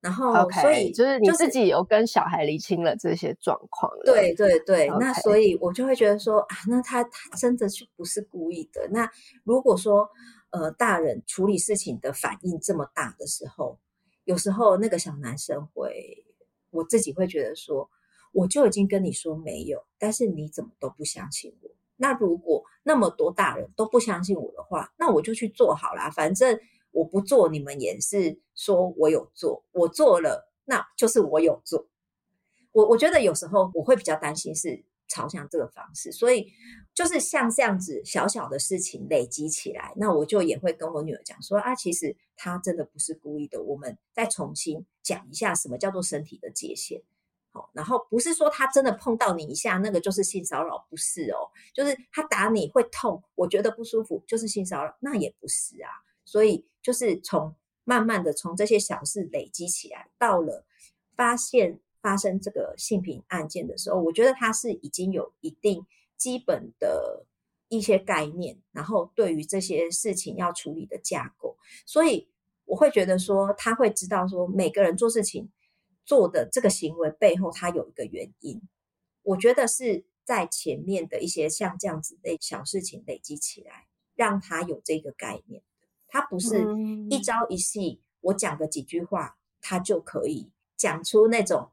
[0.00, 4.02] 然后，okay, 所以就是你自己有跟小孩厘清了这些状况了。
[4.02, 4.98] 对对对，okay.
[4.98, 8.88] 那所以我就会觉得说啊，那他他真的是不是故意的？
[8.90, 9.06] 那
[9.42, 10.08] 如果说
[10.52, 13.78] 呃，大人处理事情的反应这么大的时候，
[14.24, 16.24] 有时候那个小男生会，
[16.70, 17.90] 我自己会觉得说，
[18.34, 21.70] 我就已经跟你说没有，但是你怎么都不相信我？
[21.96, 26.60] 那如果那么多大人都不相信我的话，那我就去做好啦，反正。
[26.96, 31.88] 我不做，你们也是说我有做，我做了，那就是我有做。
[32.70, 36.52] 我我觉得有时候我会比较担心是朝向这个方式，所以
[36.94, 47.02] 就是像这样子小小的事情累积起来，那我就也会跟我女儿讲说啊，其实她真的不是故意的，我们再重新讲一下什么叫做身体的界限。
[47.54, 55.88] 好，然后不是说他真的碰到你一下，那个就是性骚扰，不是哦，就是他打你会痛，我觉得不舒服，就是性骚扰，那也不是啊。
[56.24, 60.66] 所以就是从慢慢的从这些小事累积起来，到了
[61.14, 65.86] 发现发生这个性平案件的时候，我觉得他是已经有一定
[66.16, 67.24] 基本的
[67.68, 72.28] 一些概念，然后对于这些事情要处理的架构，所以
[72.64, 75.48] 我会觉得说他会知道说每个人做事情
[76.04, 78.60] 做的这个行为背后，它有一个原因。
[79.22, 85.62] 我觉得是在前面的一些像这样子的小事情累积起来，让他有这个概念。
[86.08, 86.64] 他不是
[87.10, 91.70] 一朝一夕，我讲个几句话，他就可以讲出那种。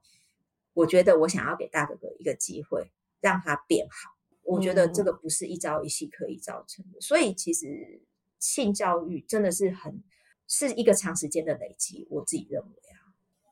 [0.74, 4.12] 我觉得我想要给大哥哥一个机会，让他变好。
[4.44, 7.00] 我觉得这个不是一朝一夕可以造成的。
[7.02, 8.02] 所以其实
[8.40, 10.02] 性教育真的是很
[10.48, 12.08] 是一个长时间的累积。
[12.10, 12.91] 我自己认为啊，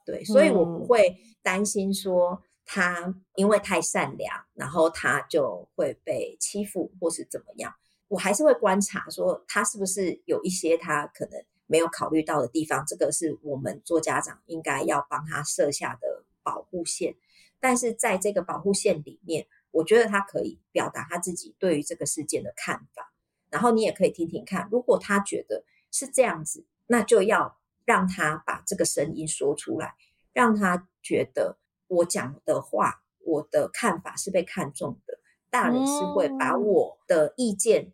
[0.10, 7.74] 对，所以我不会担心说他因为太善良，然后他就会被欺负或是怎么样。
[8.07, 17.16] 我还是会观察，说他是不是有一些他可能没有考虑到的地方，这个是我们做家长应该要帮他设下的保护线。
[17.60, 23.14] 但是在这个保护线里面，我觉得他可以表达他自己对于这个事件的看法，
[23.51, 29.94] 然后你也可以听听看，如果他觉得是这样子，那就要让他把这个声音说出来，
[30.34, 31.58] 让他觉得
[31.88, 35.20] 我讲的话，我的看法是被看重的，
[35.50, 37.92] 大人是会把我的意见。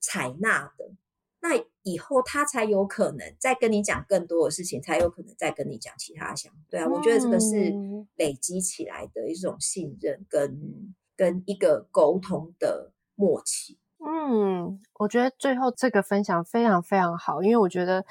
[0.00, 0.92] 采纳的，
[1.40, 6.52] 那以后他才有可能再跟你讲更多的事情，才有可能再跟你讲其他想。
[6.70, 7.74] 对啊，我觉得这个是
[8.14, 13.76] 累积起来的一种信任跟跟一个沟通的默契。
[13.98, 18.06] 嗯，我觉得最后这个分享非常非常好，因为我觉得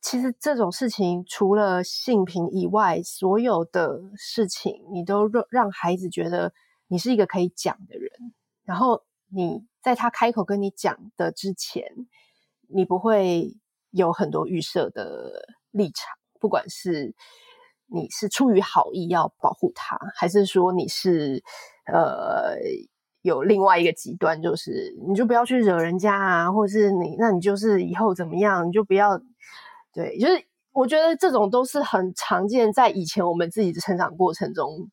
[0.00, 6.52] 其实这种事情除了性平以外，所有的事情你都让让孩子觉得
[6.88, 8.10] 你是一个可以讲的人，
[8.64, 9.66] 然后你。
[9.82, 11.82] 在他开口跟你讲的之前，
[12.68, 13.56] 你不会
[13.92, 17.14] 有很多预设的立场，不管是
[17.86, 21.42] 你是出于好意要保护他，还是说你是
[21.90, 22.58] 呃
[23.22, 29.18] 有另外一个极端，就是你就不要去惹人家啊，或者是你那你就是以后怎么样，你就不要
[29.92, 34.90] 对，就是我觉得这种都是很常见，在以前我们自己的成长过程中，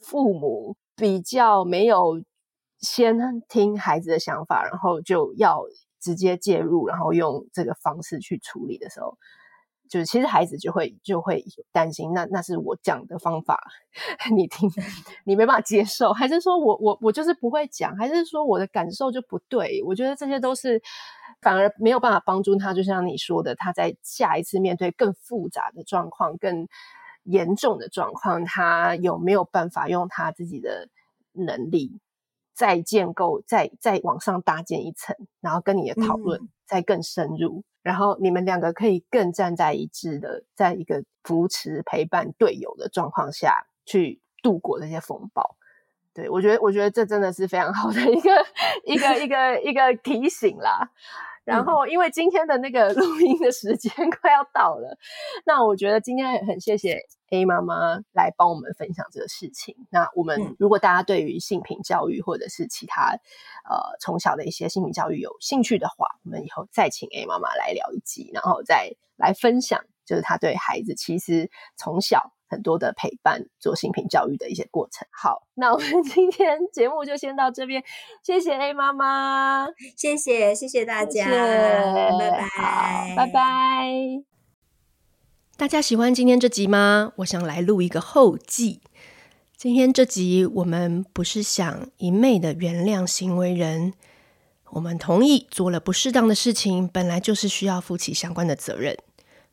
[0.00, 2.22] 父母比较没有。
[2.80, 3.16] 先
[3.48, 5.64] 听孩子的想法，然后就要
[6.00, 9.18] 直接介入，然后用这个方式去处理的时候，
[9.88, 13.60] 就是其实孩子就会就会担心，那那是我讲的方法，
[14.36, 14.70] 你听
[15.24, 19.82] 你没办法接受，还是说我我我就是不会讲，还是说我的感受就不对？
[19.84, 20.80] 我觉得这些都是
[21.40, 22.72] 反而没有办法帮助他。
[22.74, 26.68] 就像你说的，他在下一次面对更复杂的状况、更
[27.24, 30.88] 严重的状况，他有没有办法用他自己的
[31.32, 32.00] 能力？
[32.58, 45.56] 再建构，再再往上搭建一层，然后跟你的讨论、嗯、再更深入，然后你们两个可以更站在一致的，在一个扶持陪伴队友的状况下去度过这些风暴。
[46.12, 48.30] 对，我觉得，我觉得这真的是非常好的一个
[48.84, 50.90] 一个一个一个提醒啦。
[51.48, 53.90] 然后，因为今天的那个 录音的时间
[54.20, 54.98] 快要到了，
[55.46, 59.74] 那我觉得今天很谢谢 A 妈妈来帮我们分享这个事情。
[59.90, 63.12] 那我们如果大家对于性平教育或者是其他
[63.68, 72.32] 呃从小的一些性平教育有兴趣的话，我们以后再请 A 妈妈来聊一集，然后再来分享，就是她对孩子其实从小。
[72.48, 75.06] 很多的陪伴，做性平教育的一些过程。
[75.10, 77.82] 好，那我们 今天节目就先到这边，
[78.22, 84.22] 谢谢 A 妈妈，谢谢谢谢大家，谢谢拜拜拜拜。
[85.56, 87.12] 大家喜欢今天这集吗？
[87.16, 88.80] 我想来录一个后记。
[89.56, 93.92] 今天这集我们不是想一昧的原谅行为人，
[94.70, 98.96] 我们同意做了不适当的事情，本来就是需要负起相关的责任。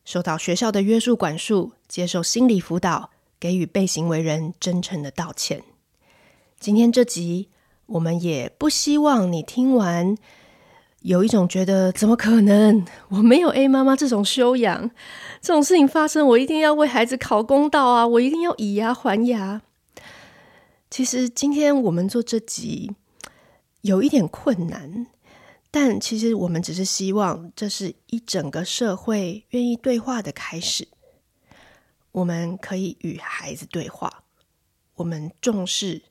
[0.06, 5.64] 受到学校的约束管束，接受心理辅导，给予被行为人真诚的道歉。
[6.60, 7.48] 今天这集，
[7.86, 10.16] 我们也不希望你听完
[11.00, 12.86] 有一种觉得怎么可能？
[13.08, 14.88] 我没有 A 妈妈这种修养，
[15.42, 18.06] 这种事情发生，我一定要为孩子讨公道啊！
[18.06, 19.60] 我一定要以牙还牙。
[20.88, 22.92] 其实今天我们做这集
[23.80, 25.08] 有一点困难。
[25.78, 30.88] 但其实我们只是希望，这是一整个社会愿意对话的开始。
[32.12, 34.24] 我们可以与孩子对话，
[34.94, 36.04] 我们重视、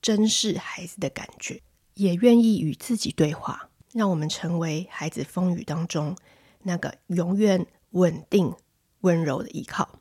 [0.00, 1.60] 珍视孩子的感觉，
[1.92, 6.16] 也愿意与自己对话，让我们成为孩子风雨当中
[6.62, 8.54] 那个永远稳定、
[9.02, 10.00] 温柔的依靠。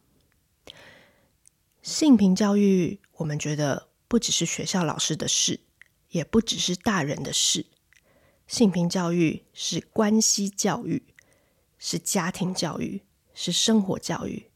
[1.82, 5.60] 性平教育，我们觉得不只是学校老师的事，
[6.08, 7.66] 也不只是大人的事。
[8.50, 11.04] 性平教育是关系教育，
[11.78, 13.04] 是家庭教育，
[13.36, 14.50] 是生活教育，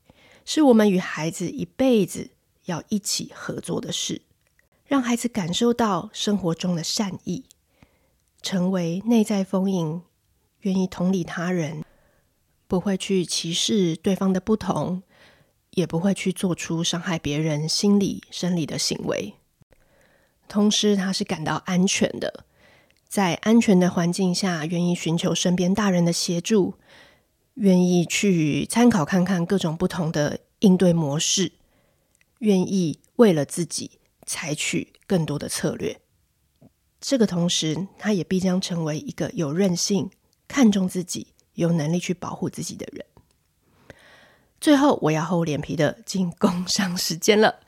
[0.44, 2.32] 是我们与孩子一辈子
[2.66, 4.24] 要一起合作的事。
[4.88, 7.46] 让孩子感受到生活中的善意，
[8.42, 10.02] 成为内在丰盈，
[10.62, 11.86] 愿意同理他人，
[12.68, 15.04] 不会去歧视对方的不同，
[15.70, 19.36] 也不会去做出伤害别人心理、生理的行为。
[20.48, 22.46] 同时，他是感到安全的。
[23.14, 26.74] 在安全的环境下，愿意寻求身边大人的协助，
[27.54, 31.52] 愿意去参考看看各种不同的应对模式，
[32.40, 36.02] 愿意为了自己采取更多的策略。
[37.00, 40.10] 这个同时，他也必将成为一个有韧性、
[40.48, 43.06] 看重自己、有能力去保护自己的人。
[44.60, 47.60] 最后，我要厚脸皮的进 工商时间了。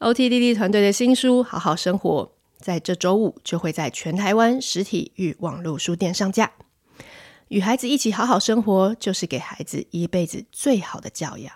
[0.00, 2.26] OTDD 团队的新书《好好生活》。
[2.64, 6.52] 在这周五就会在全台湾实体与网络书店上架。
[7.48, 11.54] 与孩子一起好好生活，就是给孩子一辈子最好的教养。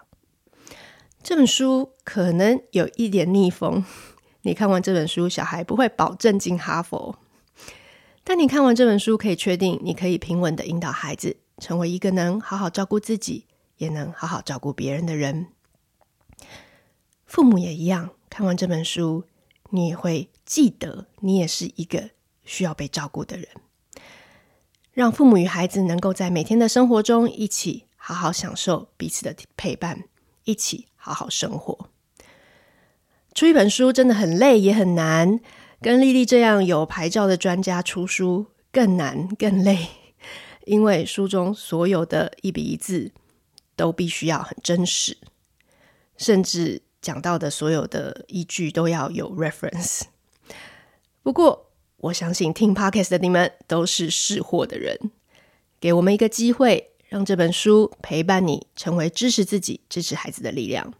[1.22, 3.82] 这本书可能有一点逆风，
[4.42, 7.18] 你看完这本书，小孩不会保证进哈佛。
[8.22, 13.46] 但你看完这本书，可以确定你可以平稳地引导孩子，成为一个能好好照顾自己，
[13.78, 15.46] 也能好好照顾别人的人。
[17.24, 19.24] 父母也一样，看完这本书。
[19.70, 22.08] 你也会记得，你也是一个
[22.42, 23.46] 需要被照顾的人。
[24.94, 30.04] 让父母与孩子能够在每天的生活中一起好好享受彼此的陪伴，
[30.44, 31.90] 一起好好生活。
[33.34, 35.38] 出一本书真的很累，也很难。
[35.82, 39.88] 跟丽丽这样有牌照的专家出书更难更累，
[40.64, 43.12] 因为书中所有的一笔一字
[43.76, 45.18] 都必须要很真实，
[46.16, 46.80] 甚至。
[47.00, 50.02] 讲到的所有的依据都要有 reference。
[51.28, 51.66] 不过，
[51.98, 54.98] 我相信听 podcast 的你们都是识货的人，
[55.78, 60.94] 给我们一个机会，让这本书陪伴你，成为支持自己、支持孩子的力量。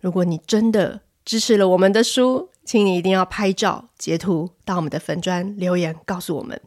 [0.00, 6.58] 如果你真的支持了我们的书，请你一定要拍照截图到我们的粉专留言告诉我们。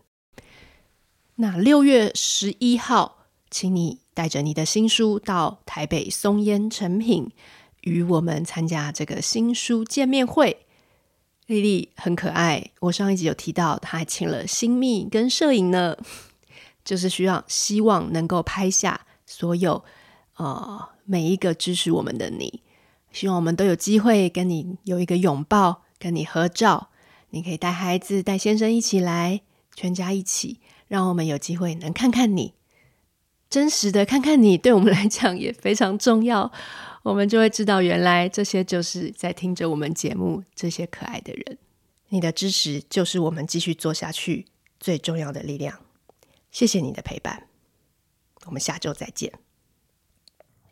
[1.38, 7.32] 那六月十一号，请你带着你的新书到台北松烟成品。
[7.82, 10.66] 与我们参加这个新书见面会，
[11.47, 12.71] 丽丽很可爱。
[12.81, 15.97] 我上一集有提到，她还请了新密跟摄影呢，
[16.83, 19.83] 就是需要希望能够拍下所有
[20.35, 22.61] 呃每一个支持我们的你，
[23.11, 26.89] 希望我们都有机会跟你有一个拥抱，跟你合照。
[27.29, 29.41] 你可以带孩子、带先生一起来，
[29.75, 32.53] 全家一起，让我们有机会能看看你，
[33.49, 36.51] 真实的看看你，对我们来讲也非常重要。
[37.08, 41.58] 我们就会知道，原来这些就是在听着我们节目这些可爱的人。
[42.10, 44.45] 你的支持就是我们继续做下去
[44.78, 45.80] 最重要的力量。
[46.51, 47.47] 谢谢你的陪伴，
[48.47, 49.32] 我们下周再见。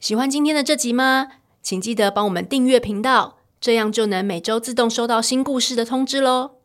[0.01, 1.29] 喜欢今天的这集吗？
[1.61, 6.55] 请记得帮我们订阅频道，这样就能每周自动收到新故事的通知喽。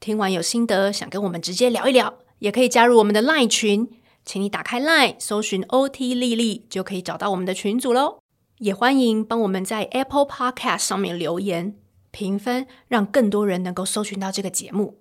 [0.00, 3.88] 听完有心得，想跟我们直接聊一聊，也可以加入我们的 LINE 群，
[4.26, 8.17] 请你打开 LINE 搜寻 OT 丽丽，就可以找到我们的群组喽。
[8.58, 11.76] 也欢迎帮我们在 Apple Podcast 上面留言
[12.10, 14.98] 评分，让更多人能够搜寻到这个节目。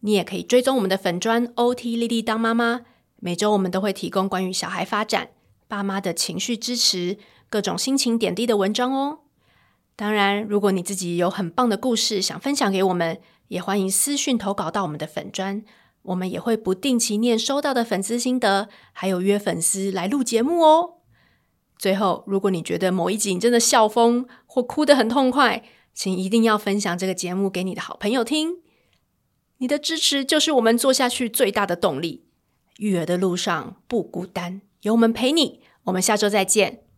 [0.00, 2.80] 你也可以追踪我们的粉专 OT 丽丽当妈妈，
[3.16, 5.28] 每周我们都会提供关于小孩发展、
[5.68, 7.18] 爸妈的情绪支持、
[7.50, 9.18] 各种心情点滴的文章哦。
[9.94, 15.62] 当然，如果你自己有很棒的故事想分享给我们，也欢迎私讯投稿到我们的粉专，
[16.00, 20.99] 我们也会不定期念收到的粉丝心得，还有约粉丝来录节目哦。
[21.80, 25.64] 最后，如果你觉得某一集你真的笑疯或哭得很痛快，
[25.94, 28.58] 请一定要分享这个节目给你的好朋友听。
[29.56, 32.26] 你的支持就是我们做下去最大的动力。
[32.76, 35.60] 育儿的路上不孤单，有我们陪你。
[35.84, 36.89] 我们下周再见。